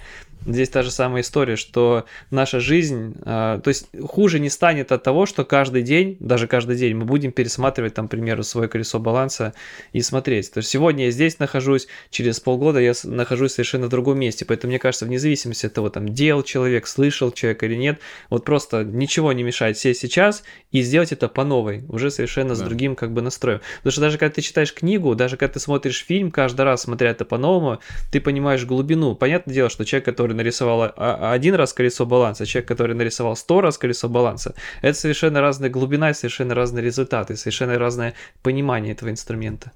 [0.46, 5.02] Здесь та же самая история, что наша жизнь, э, то есть хуже не станет от
[5.02, 8.98] того, что каждый день, даже каждый день мы будем пересматривать, там, к примеру, свое колесо
[8.98, 9.52] баланса
[9.92, 10.50] и смотреть.
[10.50, 14.46] То есть сегодня я здесь нахожусь, через полгода я нахожусь совершенно в другом месте.
[14.46, 18.46] Поэтому, мне кажется, вне зависимости от того, там, делал человек, слышал человек или нет, вот
[18.46, 22.54] просто ничего не мешает сесть сейчас и сделать это по новой, уже совершенно да.
[22.54, 23.60] с другим как бы настроем.
[23.78, 27.10] Потому что даже когда ты читаешь книгу, даже когда ты смотришь фильм, каждый раз смотря
[27.10, 29.14] это по-новому, ты понимаешь глубину.
[29.14, 33.78] Понятное дело, что человек, который нарисовал один раз колесо баланса, человек, который нарисовал сто раз
[33.78, 39.72] колесо баланса, это совершенно разная глубина совершенно разные результаты, совершенно разное понимание этого инструмента.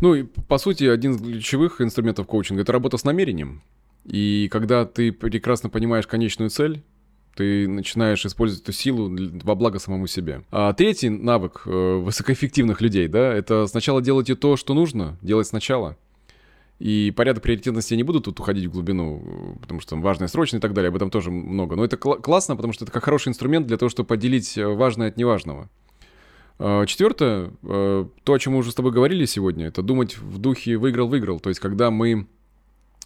[0.00, 3.62] Ну и по сути один из ключевых инструментов коучинга это работа с намерением.
[4.04, 6.82] И когда ты прекрасно понимаешь конечную цель,
[7.34, 9.10] ты начинаешь использовать эту силу
[9.42, 10.42] во благо самому себе.
[10.50, 15.96] А третий навык э, высокоэффективных людей, да, это сначала делайте то, что нужно, делать сначала.
[16.78, 20.58] И порядок приоритетности я не буду тут уходить в глубину, потому что там важное, срочное
[20.58, 21.76] и так далее, об этом тоже много.
[21.76, 24.66] Но это кл- классно, потому что это как хороший инструмент для того, чтобы поделить э,
[24.66, 25.70] важное от неважного.
[26.58, 30.38] А, Четвертое, э, то, о чем мы уже с тобой говорили сегодня, это думать в
[30.38, 31.40] духе «выиграл-выиграл».
[31.40, 32.26] То есть, когда мы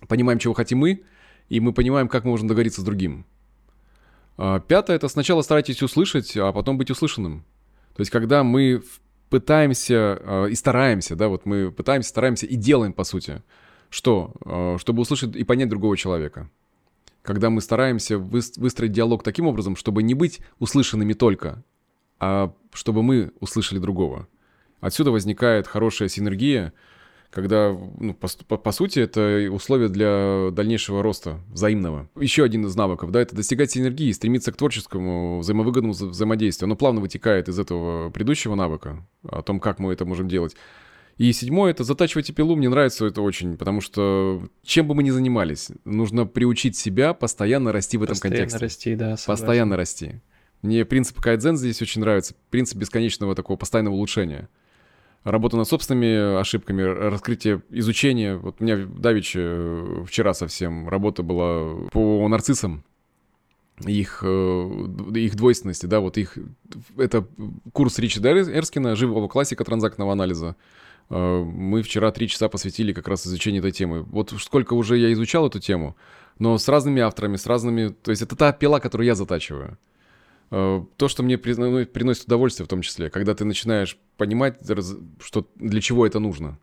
[0.09, 1.03] понимаем, чего хотим мы,
[1.49, 3.25] и мы понимаем, как мы можем договориться с другим.
[4.37, 7.45] А, пятое, это сначала старайтесь услышать, а потом быть услышанным.
[7.95, 8.83] То есть, когда мы
[9.31, 13.43] пытаемся э, и стараемся, да, вот мы пытаемся, стараемся и делаем, по сути,
[13.89, 14.33] что?
[14.45, 16.51] Э, чтобы услышать и понять другого человека.
[17.23, 21.65] Когда мы стараемся выстроить диалог таким образом, чтобы не быть услышанными только,
[22.21, 24.29] а чтобы мы услышали другого.
[24.81, 26.73] Отсюда возникает хорошая синергия,
[27.31, 32.09] когда, ну, по, по, по сути, это условие для дальнейшего роста взаимного.
[32.19, 36.67] Еще один из навыков, да, это достигать синергии, стремиться к творческому, взаимовыгодному вза взаимодействию.
[36.67, 40.57] Оно плавно вытекает из этого предыдущего навыка, о том, как мы это можем делать.
[41.19, 42.57] И седьмое— это затачивайте пилу.
[42.57, 47.73] Мне нравится это очень, потому что чем бы мы ни занимались, нужно приучить себя постоянно
[47.73, 48.59] расти в этом постоянно контексте.
[48.59, 49.17] расти, да.
[49.17, 49.27] Согласен.
[49.27, 50.21] Постоянно расти.
[50.63, 52.35] Мне принцип кайдзен здесь очень нравится.
[52.51, 54.49] Принцип бесконечного такого постоянного улучшения.
[55.27, 58.37] Работа над собственными ошибками, раскрытие, изучение.
[58.37, 62.85] Вот у меня давеча э, вчера совсем работа была по нарциссам
[63.85, 66.39] их, э, их двойственности, да, вот их,
[66.97, 67.27] это
[67.73, 70.55] курс Ричарда Эрскина, живого классика транзактного анализа.
[71.11, 74.03] Э, мы вчера три часа посвятили как раз изучению этой темы.
[74.03, 75.97] Вот сколько уже я изучал эту тему,
[76.39, 77.89] но с разными авторами, с разными...
[77.89, 79.77] То есть это та пила, которую я затачиваю.
[80.51, 84.59] Э, то, что мне ну, приносит удовольствие в том числе, когда ты начинаешь понимать,
[85.21, 86.59] что для чего это нужно.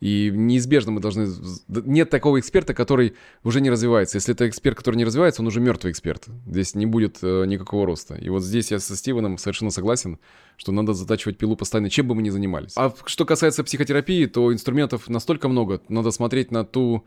[0.00, 1.26] И неизбежно мы должны...
[1.66, 4.16] Нет такого эксперта, который уже не развивается.
[4.16, 6.26] Если это эксперт, который не развивается, он уже мертвый эксперт.
[6.46, 8.14] Здесь не будет э, никакого роста.
[8.14, 10.20] И вот здесь я со Стивеном совершенно согласен,
[10.56, 12.74] что надо затачивать пилу постоянно, чем бы мы ни занимались.
[12.76, 15.80] А что касается психотерапии, то инструментов настолько много.
[15.88, 17.04] Надо смотреть на ту,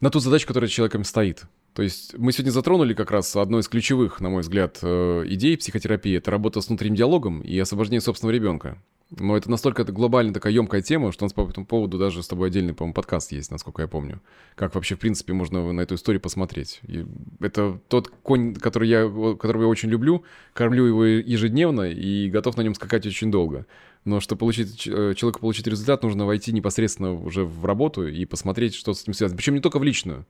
[0.00, 1.44] на ту задачу, которая человеком стоит.
[1.76, 5.58] То есть мы сегодня затронули как раз одну из ключевых, на мой взгляд, э, идей
[5.58, 6.16] психотерапии.
[6.16, 8.82] Это работа с внутренним диалогом и освобождение собственного ребенка.
[9.10, 12.22] Но это настолько это глобальная такая емкая тема, что у нас по этому поводу даже
[12.22, 14.22] с тобой отдельный, по-моему, подкаст есть, насколько я помню.
[14.54, 16.80] Как вообще, в принципе, можно на эту историю посмотреть.
[16.88, 17.04] И
[17.40, 19.02] это тот конь, который я,
[19.38, 20.24] которого я очень люблю,
[20.54, 23.66] кормлю его ежедневно и готов на нем скакать очень долго.
[24.06, 28.74] Но чтобы получить, э, человеку получить результат, нужно войти непосредственно уже в работу и посмотреть,
[28.74, 29.36] что с этим связано.
[29.36, 30.24] Причем не только в личную.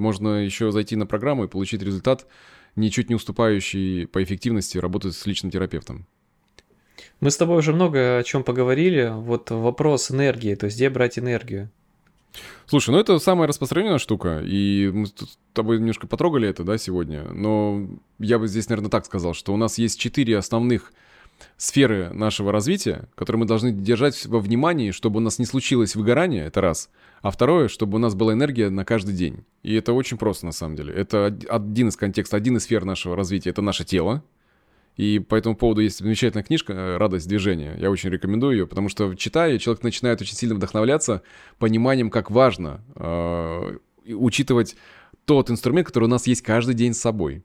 [0.00, 2.26] Можно еще зайти на программу и получить результат,
[2.74, 6.06] ничуть не уступающий по эффективности работать с личным терапевтом.
[7.20, 9.12] Мы с тобой уже много о чем поговорили.
[9.14, 11.70] Вот вопрос энергии, то есть где брать энергию?
[12.66, 15.14] Слушай, ну это самая распространенная штука, и мы с
[15.52, 17.88] тобой немножко потрогали это, да, сегодня, но
[18.18, 20.92] я бы здесь, наверное, так сказал, что у нас есть четыре основных
[21.56, 26.44] сферы нашего развития, которые мы должны держать во внимании, чтобы у нас не случилось выгорание,
[26.46, 26.90] это раз,
[27.22, 29.44] а второе, чтобы у нас была энергия на каждый день.
[29.62, 30.94] И это очень просто, на самом деле.
[30.94, 34.22] Это один из контекстов, один из сфер нашего развития, это наше тело,
[34.96, 37.76] и по этому поводу есть замечательная книжка э, «Радость движения».
[37.78, 41.22] Я очень рекомендую ее, потому что, читая, человек начинает очень сильно вдохновляться
[41.58, 44.76] пониманием, как важно э, учитывать
[45.24, 47.44] тот инструмент, который у нас есть каждый день с собой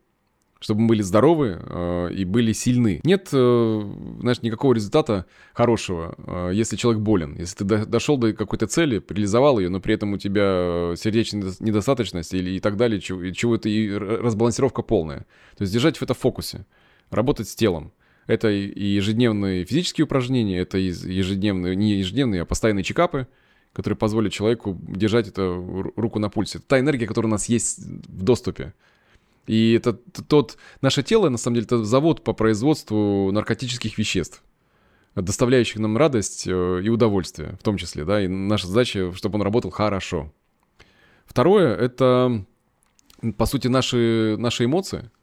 [0.59, 3.01] чтобы мы были здоровы э, и были сильны.
[3.03, 7.35] Нет, э, знаешь, никакого результата хорошего, э, если человек болен.
[7.37, 11.53] Если ты до, дошел до какой-то цели, реализовал ее, но при этом у тебя сердечная
[11.59, 15.25] недостаточность или и так далее, чего, чего-то и разбалансировка полная.
[15.57, 16.65] То есть держать это в фокусе
[17.09, 17.91] работать с телом.
[18.27, 23.27] Это и ежедневные физические упражнения, это ежедневные, не ежедневные, а постоянные чекапы,
[23.71, 26.57] которые позволят человеку держать эту руку на пульсе.
[26.57, 28.73] Это та энергия, которая у нас есть в доступе.
[29.47, 30.57] И это тот...
[30.81, 34.43] Наше тело, на самом деле, это завод по производству наркотических веществ,
[35.15, 39.43] доставляющих нам радость э, и удовольствие в том числе, да, и наша задача, чтобы он
[39.43, 40.33] работал хорошо.
[41.25, 42.45] Второе— это,
[43.37, 45.09] по сути, наши, наши эмоции—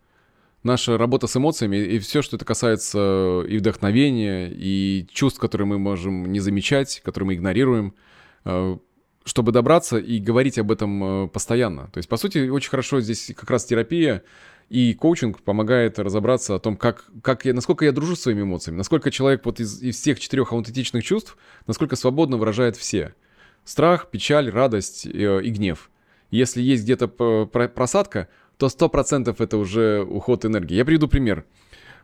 [0.63, 5.79] наша работа с эмоциями и все, что это касается и вдохновения, и чувств, которые мы
[5.79, 7.95] можем не замечать, которые мы игнорируем,
[8.45, 8.77] э,
[9.25, 11.89] чтобы добраться и говорить об этом э, постоянно.
[11.93, 14.23] То есть, по сути, очень хорошо здесь как раз терапия
[14.69, 18.79] и коучинг помогает разобраться о том, как, как я, насколько я дружу с своими эмоциями,
[18.79, 23.15] насколько человек вот из, из всех четырех аутентичных чувств, насколько свободно выражает все.
[23.65, 25.91] Страх, печаль, радость э, и гнев.
[26.31, 30.75] Если есть где-то просадка, то 100% это уже уход энергии.
[30.75, 31.45] Я приведу пример.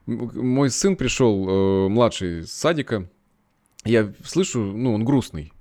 [0.06, 3.08] Мой сын пришел, э, младший, с садика.
[3.84, 5.52] Я слышу, ну, он грустный.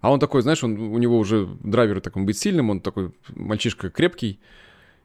[0.00, 3.90] А он такой, знаешь, он, у него уже драйвер такой быть сильным, он такой мальчишка
[3.90, 4.40] крепкий.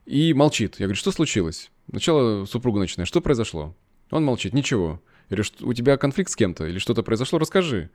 [0.05, 0.75] И молчит.
[0.79, 1.71] Я говорю, что случилось?
[1.89, 3.75] Сначала супруга начинает, что произошло?
[4.11, 5.01] Он молчит, ничего.
[5.29, 7.89] Я говорю, у тебя конфликт с кем-то или что-то произошло, расскажи.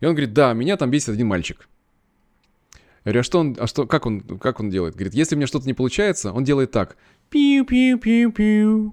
[0.00, 1.68] И он говорит, да, меня там бесит один мальчик.
[3.04, 4.94] Я говорю, а что он, а что, как он, как он делает?
[4.94, 6.96] Говорит, если у меня что-то не получается, он делает так.
[7.30, 8.92] Пиу-пиу-пиу-пиу.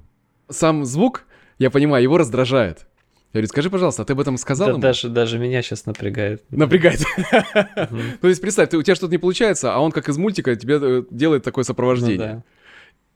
[0.49, 1.26] Сам звук,
[1.59, 2.88] я понимаю, его раздражает.
[3.34, 4.82] Я говорю, скажи, пожалуйста, а ты об этом сказал да, ему?
[4.82, 6.43] Даже, даже меня сейчас напрягает.
[6.49, 7.01] Напрягает.
[8.21, 11.03] То есть представь, у тебя что-то не получается, а он как из мультика тебе э,
[11.09, 12.36] делает такое сопровождение.
[12.36, 12.43] Ну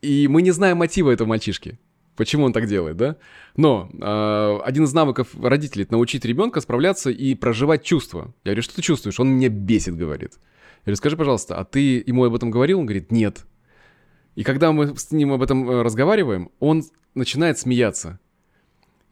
[0.01, 1.79] И мы не знаем мотива этого мальчишки.
[2.15, 3.17] Почему он так делает, да?
[3.57, 8.33] Но э, один из навыков родителей— это научить ребенка справляться и проживать чувства.
[8.45, 9.19] Я говорю, что ты чувствуешь?
[9.19, 10.31] Он меня бесит, говорит.
[10.31, 12.79] Я говорю, скажи, пожалуйста, а ты ему об этом говорил?
[12.79, 13.45] Он говорит, нет.
[14.35, 16.83] И когда мы с ним об этом э, разговариваем, он
[17.15, 18.19] начинает смеяться.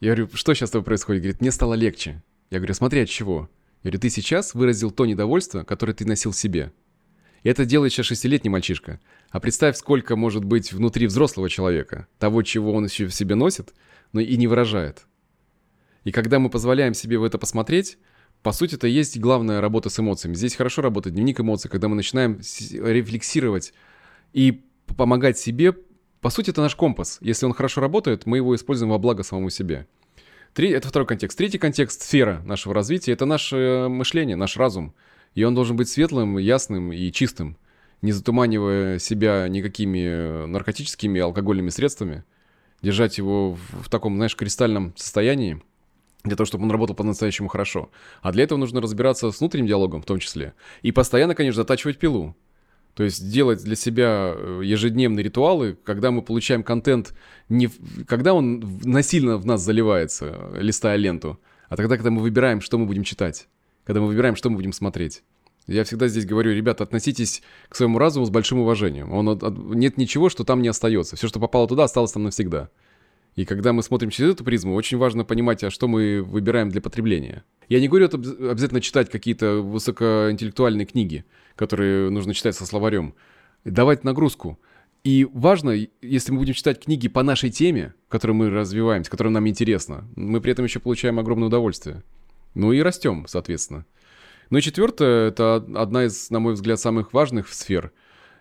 [0.00, 1.22] Я говорю, что сейчас с тобой происходит?
[1.22, 2.22] Говорит, мне стало легче.
[2.50, 3.48] Я говорю, смотри, от чего?
[3.82, 6.72] Я говорю, ты сейчас выразил то недовольство, которое ты носил себе.
[7.42, 9.00] И это делает сейчас шестилетний мальчишка.
[9.30, 13.74] А представь, сколько может быть внутри взрослого человека, того, чего он еще в себе носит,
[14.12, 15.06] но и не выражает.
[16.04, 17.98] И когда мы позволяем себе в это посмотреть,
[18.42, 20.34] по сути, это есть главная работа с эмоциями.
[20.34, 23.72] Здесь хорошо работает дневник эмоций, когда мы начинаем рефлексировать
[24.32, 24.62] и
[24.96, 25.74] помогать себе.
[26.24, 27.18] По сути, это наш компас.
[27.20, 29.86] Если он хорошо работает, мы его используем во благо самому себе.
[30.54, 31.36] Три, это второй контекст.
[31.36, 34.94] Третий контекст, сфера нашего развития, это наше мышление, наш разум.
[35.34, 37.58] И он должен быть светлым, ясным и чистым,
[38.00, 42.24] не затуманивая себя никакими наркотическими и алкогольными средствами.
[42.80, 45.60] Держать его в таком, знаешь, кристальном состоянии–
[46.24, 47.90] для того, чтобы он работал по-настоящему хорошо.
[48.22, 50.54] А для этого нужно разбираться с внутренним диалогом в том числе.
[50.80, 52.34] И постоянно, конечно, затачивать пилу.
[52.94, 57.14] То есть делать для себя э, ежедневные ритуалы, когда мы получаем контент
[57.48, 57.68] не
[58.06, 62.86] когда он насильно в нас заливается, листая ленту, а тогда, когда мы выбираем, что мы
[62.86, 63.48] будем читать,
[63.84, 65.22] когда мы выбираем, что мы будем смотреть.
[65.66, 69.12] Я всегда здесь говорю, ребята, относитесь к своему разуму с большим уважением.
[69.12, 69.38] Он,
[69.74, 71.16] нет ничего, что там не остается.
[71.16, 72.68] Все, что попало туда, осталось там навсегда.
[73.36, 76.80] И когда мы смотрим через эту призму, очень важно понимать, а что мы выбираем для
[76.80, 77.44] потребления.
[77.68, 81.24] Я не говорю обязательно читать какие-то высокоинтеллектуальные книги,
[81.56, 83.14] которые нужно читать со словарем.
[83.64, 84.60] Давать нагрузку.
[85.02, 89.48] И важно, если мы будем читать книги по нашей теме, которую мы развиваемся, которая нам
[89.48, 92.02] интересна, мы при этом еще получаем огромное удовольствие.
[92.54, 93.84] Ну и растем, соответственно.
[94.50, 97.92] Ну и четвертое, это одна из, на мой взгляд, самых важных сфер.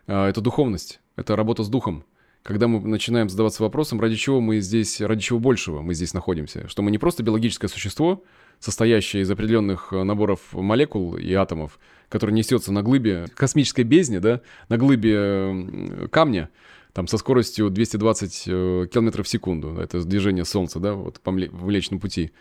[0.07, 2.05] А, это духовность, это работа с духом.
[2.43, 6.67] Когда мы начинаем задаваться вопросом, ради чего мы здесь, ради чего большего мы здесь находимся.
[6.67, 8.21] Что мы не просто биологическое существо,
[8.59, 11.79] состоящее из определенных э, наборов молекул и атомов,
[12.09, 16.49] который несется на глыбе космической бездни, да, на глыбе камня,
[16.91, 19.77] там со скоростью 220 э, км в секунду.
[19.77, 22.33] Это движение Солнца, да, вот по Млечному пути.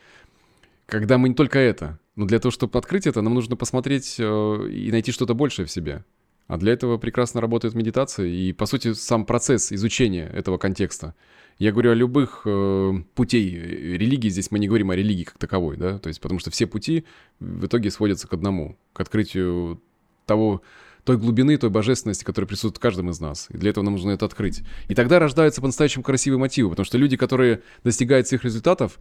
[0.87, 4.69] Когда мы не только это, но для того, чтобы открыть это, нам нужно посмотреть э,
[4.69, 6.05] и найти что-то большее в себе.
[6.49, 11.15] А для этого прекрасно работает медитация и, по сути, сам процесс изучения этого контекста.
[11.59, 13.51] Я говорю о любых э, путей
[13.97, 16.67] религии, здесь мы не говорим о религии как таковой, да, то есть потому что все
[16.67, 17.05] пути
[17.41, 19.81] в итоге сводятся к одному, к открытию
[20.27, 20.63] того,
[21.05, 23.49] той глубины, той божественности, которая присутствует в каждом из нас.
[23.51, 24.63] И для этого нам нужно это открыть.
[24.89, 29.01] И тогда рождаются по-настоящему красивые мотивы, потому что люди, которые достигают своих результатов,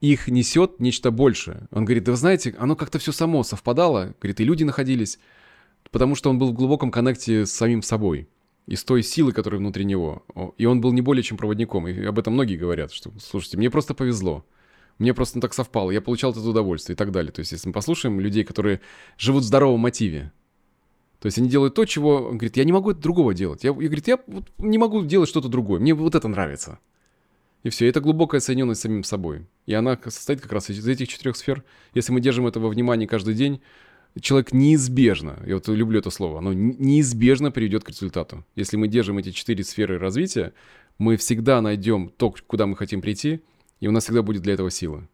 [0.00, 1.66] их несет нечто большее.
[1.70, 5.18] Он говорит, да вы знаете, оно как-то все само совпадало, говорит, и люди находились,
[5.90, 8.28] потому что он был в глубоком коннекте с самим собой
[8.66, 10.24] и с той силой, которая внутри него.
[10.58, 11.88] И он был не более чем проводником.
[11.88, 14.44] И об этом многие говорят, что, слушайте, мне просто повезло.
[14.98, 17.30] Мне просто так совпало, я получал это удовольствие и так далее.
[17.32, 18.80] То есть, если мы послушаем людей, которые
[19.16, 20.32] живут в здоровом мотиве,
[21.20, 22.16] то есть они делают то, чего...
[22.16, 23.64] Он говорит, я не могу это другого делать.
[23.64, 25.80] Я, я говорит, я вот не могу делать что-то другое.
[25.80, 26.78] Мне вот это нравится.
[27.64, 27.88] И все.
[27.88, 29.46] Это глубокая соединенность с самим собой.
[29.66, 31.64] И она состоит как раз из этих четырех сфер.
[31.92, 33.60] Если мы держим это во внимании каждый день,
[34.20, 38.44] человек неизбежно, я вот люблю это слово, оно неизбежно приведет к результату.
[38.56, 40.52] Если мы держим эти четыре сферы развития,
[40.98, 43.40] мы всегда найдем то, куда мы хотим прийти,
[43.80, 45.08] и у нас всегда будет для этого сила.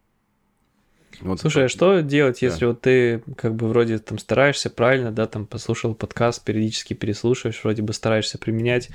[1.20, 1.66] Вот Слушай, это...
[1.66, 2.66] а что делать, если да.
[2.68, 7.82] вот ты как бы вроде там стараешься правильно, да, там послушал подкаст, периодически переслушиваешь, вроде
[7.82, 8.90] бы стараешься применять,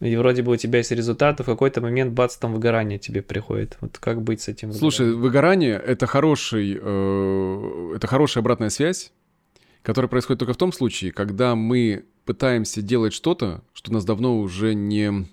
[0.00, 3.76] и вроде бы у тебя есть результаты, в какой-то момент бац, там выгорание тебе приходит.
[3.80, 4.68] Вот как быть с этим?
[4.68, 4.80] Выгоранием?
[4.80, 9.12] Слушай, выгорание это хороший, э, это хорошая обратная связь,
[9.82, 14.74] которая происходит только в том случае, когда мы пытаемся делать что-то, что нас давно уже
[14.74, 15.26] не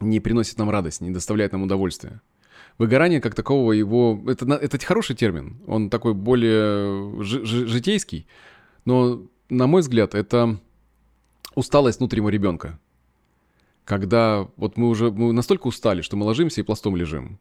[0.00, 2.20] не приносит нам радость, не доставляет нам удовольствия.
[2.78, 4.22] Выгорание как такового его...
[4.28, 8.26] Это, это хороший термин, он такой более житейский,
[8.84, 10.60] но, на мой взгляд, это
[11.56, 12.78] усталость внутреннего ребенка.
[13.84, 17.40] Когда вот мы уже мы настолько устали, что мы ложимся и пластом лежим.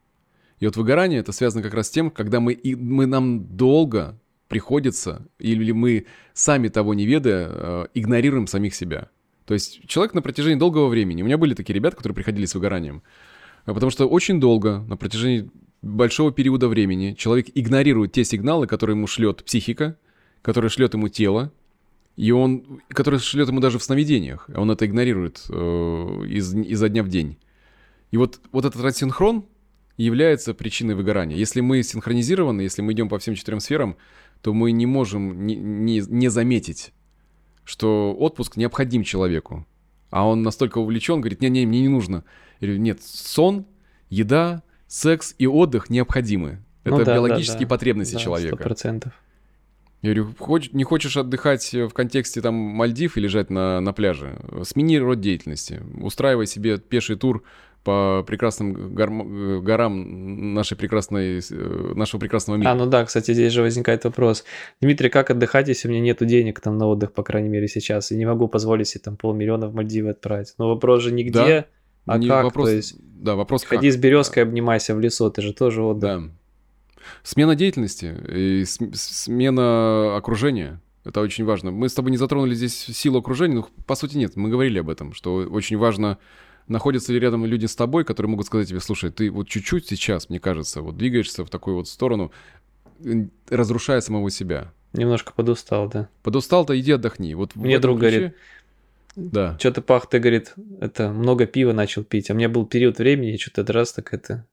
[0.60, 4.20] И вот выгорание это связано как раз с тем, когда мы, и, мы нам долго
[4.48, 9.10] приходится, или мы сами того не ведая, э, игнорируем самих себя.
[9.46, 12.56] То есть человек на протяжении долгого времени, у меня были такие ребята, которые приходили с
[12.56, 13.02] выгоранием,
[13.66, 15.50] а потому что очень долго, на протяжении
[15.82, 19.98] большого периода времени, человек игнорирует те сигналы, которые ему шлет психика,
[20.42, 21.52] которые шлет ему тело,
[22.16, 25.54] и он, который шлет ему даже в сновидениях, а он это игнорирует э,
[26.28, 27.38] из, изо дня в день.
[28.12, 29.46] И вот, вот этот рассинхрон
[29.98, 31.36] является причиной выгорания.
[31.36, 33.98] Если мы синхронизированы, если мы идем по всем четырем сферам,
[34.42, 36.94] то мы не можем не, не, не заметить,
[37.64, 39.66] что отпуск необходим человеку.
[40.10, 42.24] А он настолько увлечен, говорит, не-не, мне не нужно.
[42.62, 43.66] Говорю, нет, сон,
[44.10, 46.64] еда, секс и отдых необходимы.
[46.86, 47.70] Ну, Это да, биологические да, да.
[47.70, 48.56] потребности да, человека.
[48.58, 49.14] процентов.
[50.02, 54.40] Я говорю, хоч, не хочешь отдыхать в контексте там Мальдив и лежать на, на пляже?
[54.64, 55.82] Смени род деятельности.
[56.00, 57.44] Устраивай себе пеший тур
[57.88, 61.42] по прекрасным гор, горам нашей прекрасной,
[61.96, 62.72] нашего прекрасного мира.
[62.72, 64.44] А, ну да, кстати, здесь же возникает вопрос.
[64.82, 68.12] Дмитрий, как отдыхать, если у меня нету денег там на отдых, по крайней мере, сейчас,
[68.12, 70.54] и не могу позволить себе там полмиллиона в Мальдивы отправить?
[70.58, 71.40] Но вопрос же нигде.
[71.40, 71.66] Да?
[72.08, 72.44] А не как?
[72.44, 73.98] Вопрос, То есть, да, вопрос ходи как?
[73.98, 76.02] с березкой, обнимайся в лесу, это же тоже отдых.
[76.02, 76.30] Да.
[77.24, 80.82] Смена деятельности и смена окружения.
[81.06, 81.72] Это очень важно.
[81.72, 84.36] Мы с тобой не затронули здесь силу окружения, но по сути нет.
[84.36, 86.18] Мы говорили об этом, что очень важно,
[86.68, 90.30] находятся ли рядом люди с тобой, которые могут сказать тебе, слушай, ты вот чуть-чуть сейчас,
[90.30, 92.32] мне кажется, вот двигаешься в такую вот сторону,
[93.50, 94.74] разрушая самого себя.
[94.94, 96.10] Немножко подустал, да.
[96.24, 97.34] Подустал-то иди отдохни.
[97.34, 98.12] Вот Мне друг ключе...
[98.12, 98.36] говорит,
[99.16, 99.58] да.
[99.60, 102.30] Что-то пах, ты, говорит, это много пива начал пить.
[102.30, 104.46] А у меня был период времени, я что-то раз так это...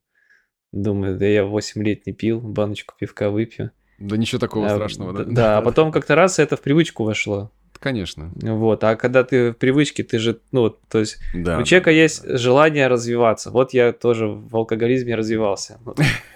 [0.72, 3.70] Думаю, да я 8 лет не пил, баночку пивка выпью.
[3.98, 5.24] Да ничего такого а, страшного, да?
[5.24, 7.52] Да, а потом как-то раз это в привычку вошло.
[7.84, 8.32] Конечно.
[8.40, 11.94] Вот, а когда ты в привычке, ты же, ну, то есть да, у человека да,
[11.94, 12.38] есть да.
[12.38, 13.50] желание развиваться.
[13.50, 15.78] Вот я тоже в алкоголизме развивался.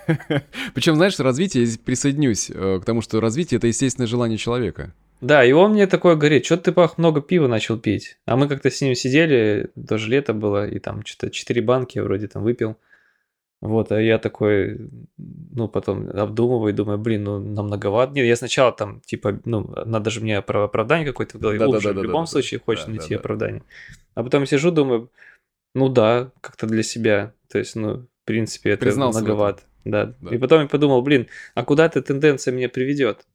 [0.74, 4.92] Причем, знаешь, развитие, я присоединюсь э, к тому, что развитие это естественное желание человека.
[5.22, 8.18] Да, и он мне такое говорит, что ты, Пах, много пива начал пить.
[8.26, 12.28] А мы как-то с ним сидели, тоже лето было, и там что-то 4 банки вроде
[12.28, 12.76] там выпил.
[13.60, 18.12] Вот, а я такой, ну, потом обдумываю думаю, блин, ну, нам многовато.
[18.12, 21.58] Нет, я сначала там, типа, ну, надо же мне оправдание какое-то в голове.
[21.58, 23.62] Да, да, да, в любом да, случае да, хочется да, найти да, оправдание.
[24.14, 25.10] А потом сижу, думаю,
[25.74, 27.32] ну да, как-то для себя.
[27.48, 29.62] То есть, ну, в принципе, это Признался многовато.
[29.84, 30.14] да.
[30.20, 30.34] да.
[30.34, 33.26] И потом я подумал, блин, а куда эта тенденция меня приведет?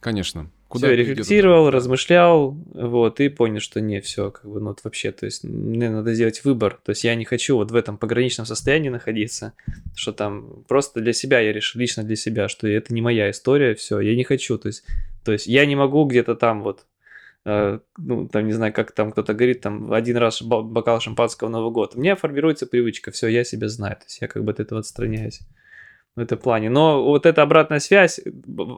[0.00, 0.50] Конечно.
[0.70, 1.76] Куда все, рефлексировал, это?
[1.76, 5.90] размышлял, вот, и понял, что не, все, как бы, ну, вот вообще, то есть, мне
[5.90, 9.52] надо сделать выбор, то есть, я не хочу вот в этом пограничном состоянии находиться,
[9.96, 13.74] что там, просто для себя я решил, лично для себя, что это не моя история,
[13.74, 14.84] все, я не хочу, то есть,
[15.24, 16.86] то есть, я не могу где-то там вот,
[17.46, 21.72] э, ну, там, не знаю, как там кто-то говорит, там, один раз бокал шампанского Новый
[21.72, 24.60] год, у меня формируется привычка, все, я себя знаю, то есть, я как бы от
[24.60, 25.40] этого отстраняюсь
[26.16, 26.70] в этом плане.
[26.70, 28.20] Но вот эта обратная связь,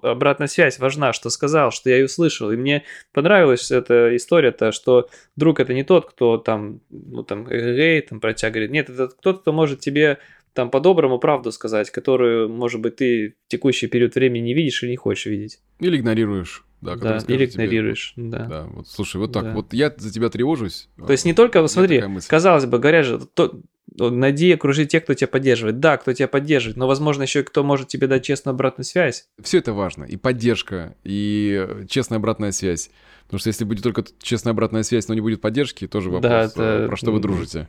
[0.02, 2.50] обратная связь важна, что сказал, что я ее услышал.
[2.50, 8.00] И мне понравилась эта история-то, что друг это не тот, кто там, ну там, эй,
[8.02, 8.70] там про тебя говорит.
[8.70, 10.18] Нет, это кто-то, кто может тебе
[10.52, 14.90] там по-доброму правду сказать, которую, может быть, ты в текущий период времени не видишь или
[14.90, 15.60] не хочешь видеть.
[15.80, 16.64] Или игнорируешь.
[16.82, 18.46] Да, да или игнорируешь, тебе, да.
[18.46, 19.52] Да, вот слушай, вот так, да.
[19.52, 20.88] вот я за тебя тревожусь.
[20.98, 23.60] То есть не только, смотри, казалось бы, говорят же, то,
[23.98, 25.80] найди, окружи тех, кто тебя поддерживает.
[25.80, 29.28] Да, кто тебя поддерживает, но, возможно, еще и кто может тебе дать честную обратную связь.
[29.42, 30.04] Все это важно.
[30.04, 32.90] И поддержка, и честная обратная связь.
[33.24, 36.42] Потому что если будет только честная обратная связь, но не будет поддержки, тоже вопрос, да,
[36.44, 36.86] это...
[36.88, 37.68] про что вы дружите.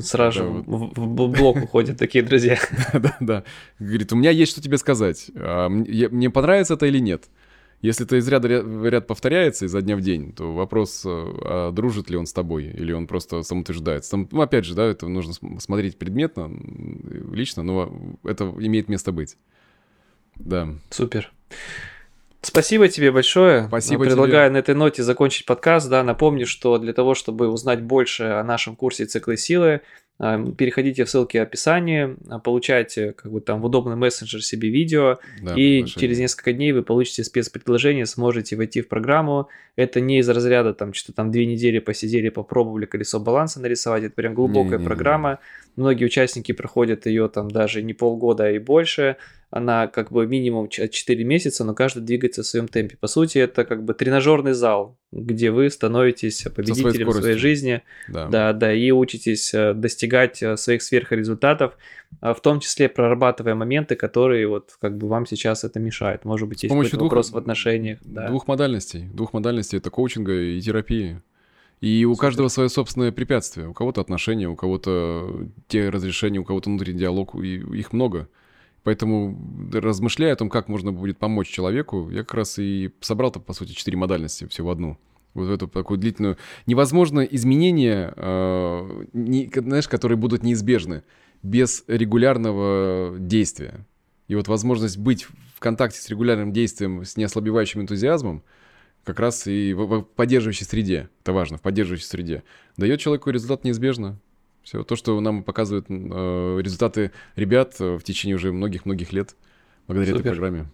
[0.00, 2.58] Сразу же в, в блок уходят такие друзья.
[2.92, 3.44] Да, да.
[3.78, 5.30] Говорит, у меня есть что тебе сказать.
[5.36, 7.24] А мне понравится это или нет?
[7.80, 8.48] Если это из ряда
[8.88, 12.64] ряд повторяется изо дня в день, то вопрос, э, а дружит ли он с тобой,
[12.64, 14.10] или он просто самоутверждается.
[14.10, 16.50] Там, ну, опять же, да, это нужно смотреть предметно,
[17.32, 19.36] лично, но это имеет место быть.
[20.34, 20.74] Да.
[20.90, 21.32] Супер.
[22.58, 23.66] Спасибо тебе большое.
[23.68, 24.54] Спасибо Предлагаю тебе.
[24.54, 25.88] на этой ноте закончить подкаст.
[25.88, 29.80] Да, напомню, что для того, чтобы узнать больше о нашем курсе «Циклы силы»,
[30.18, 35.18] переходите в ссылки в описании, а, получайте как бы там в удобный мессенджер себе видео,
[35.40, 39.48] да, и через несколько дней вы получите спецпредложение, сможете войти в программу.
[39.76, 44.14] Это не из разряда там что-то там две недели посидели, попробовали колесо баланса нарисовать, это
[44.16, 45.38] прям глубокая не, не, программа.
[45.76, 45.82] Не.
[45.82, 49.18] Многие участники проходят ее там даже не полгода, а и больше
[49.50, 52.96] она как бы минимум 4 месяца, но каждый двигается в своем темпе.
[52.98, 58.26] По сути, это как бы тренажерный зал, где вы становитесь победителем своей, своей жизни, да.
[58.26, 61.78] да, да, и учитесь э, достигать э, своих сверхрезультатов,
[62.20, 66.26] а в том числе прорабатывая моменты, которые вот как бы вам сейчас это мешает.
[66.26, 67.98] Может быть, есть какой-то двух, вопрос в отношениях.
[68.02, 68.28] Да.
[68.28, 69.08] Двух модальностей.
[69.14, 71.22] Двух модальностей это коучинга и терапии.
[71.80, 73.68] И у каждого свое собственное препятствие.
[73.68, 78.28] У кого-то отношения, у кого-то те разрешения, у кого-то внутренний диалог, и их много.
[78.84, 79.36] Поэтому,
[79.72, 83.72] размышляя о том, как можно будет помочь человеку, я как раз и собрал-то, по сути,
[83.72, 84.98] четыре модальности всего одну.
[85.34, 86.36] Вот в эту такую длительную...
[86.66, 91.02] Невозможно изменения, э, не, знаешь, которые будут неизбежны
[91.42, 93.86] без регулярного действия.
[94.26, 98.42] И вот возможность быть в контакте с регулярным действием, с неослабевающим энтузиазмом,
[99.04, 102.42] как раз и в, в поддерживающей среде, это важно, в поддерживающей среде,
[102.76, 104.18] дает человеку результат неизбежно.
[104.68, 109.34] Все то, что нам показывают э, результаты ребят э, в течение уже многих-многих лет
[109.86, 110.26] благодаря Супер.
[110.26, 110.66] этой программе.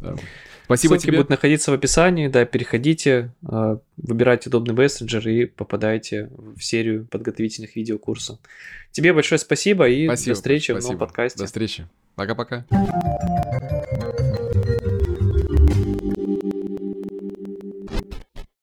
[0.00, 0.16] Да.
[0.64, 1.18] Спасибо Ссылки тебе.
[1.18, 7.76] будут находиться в описании, да, переходите, э, выбирайте удобный мессенджер и попадайте в серию подготовительных
[7.76, 8.38] видеокурсов.
[8.90, 10.80] Тебе большое спасибо и спасибо, до встречи спасибо.
[10.80, 11.38] в новом подкасте.
[11.38, 11.86] До встречи.
[12.14, 12.64] Пока-пока.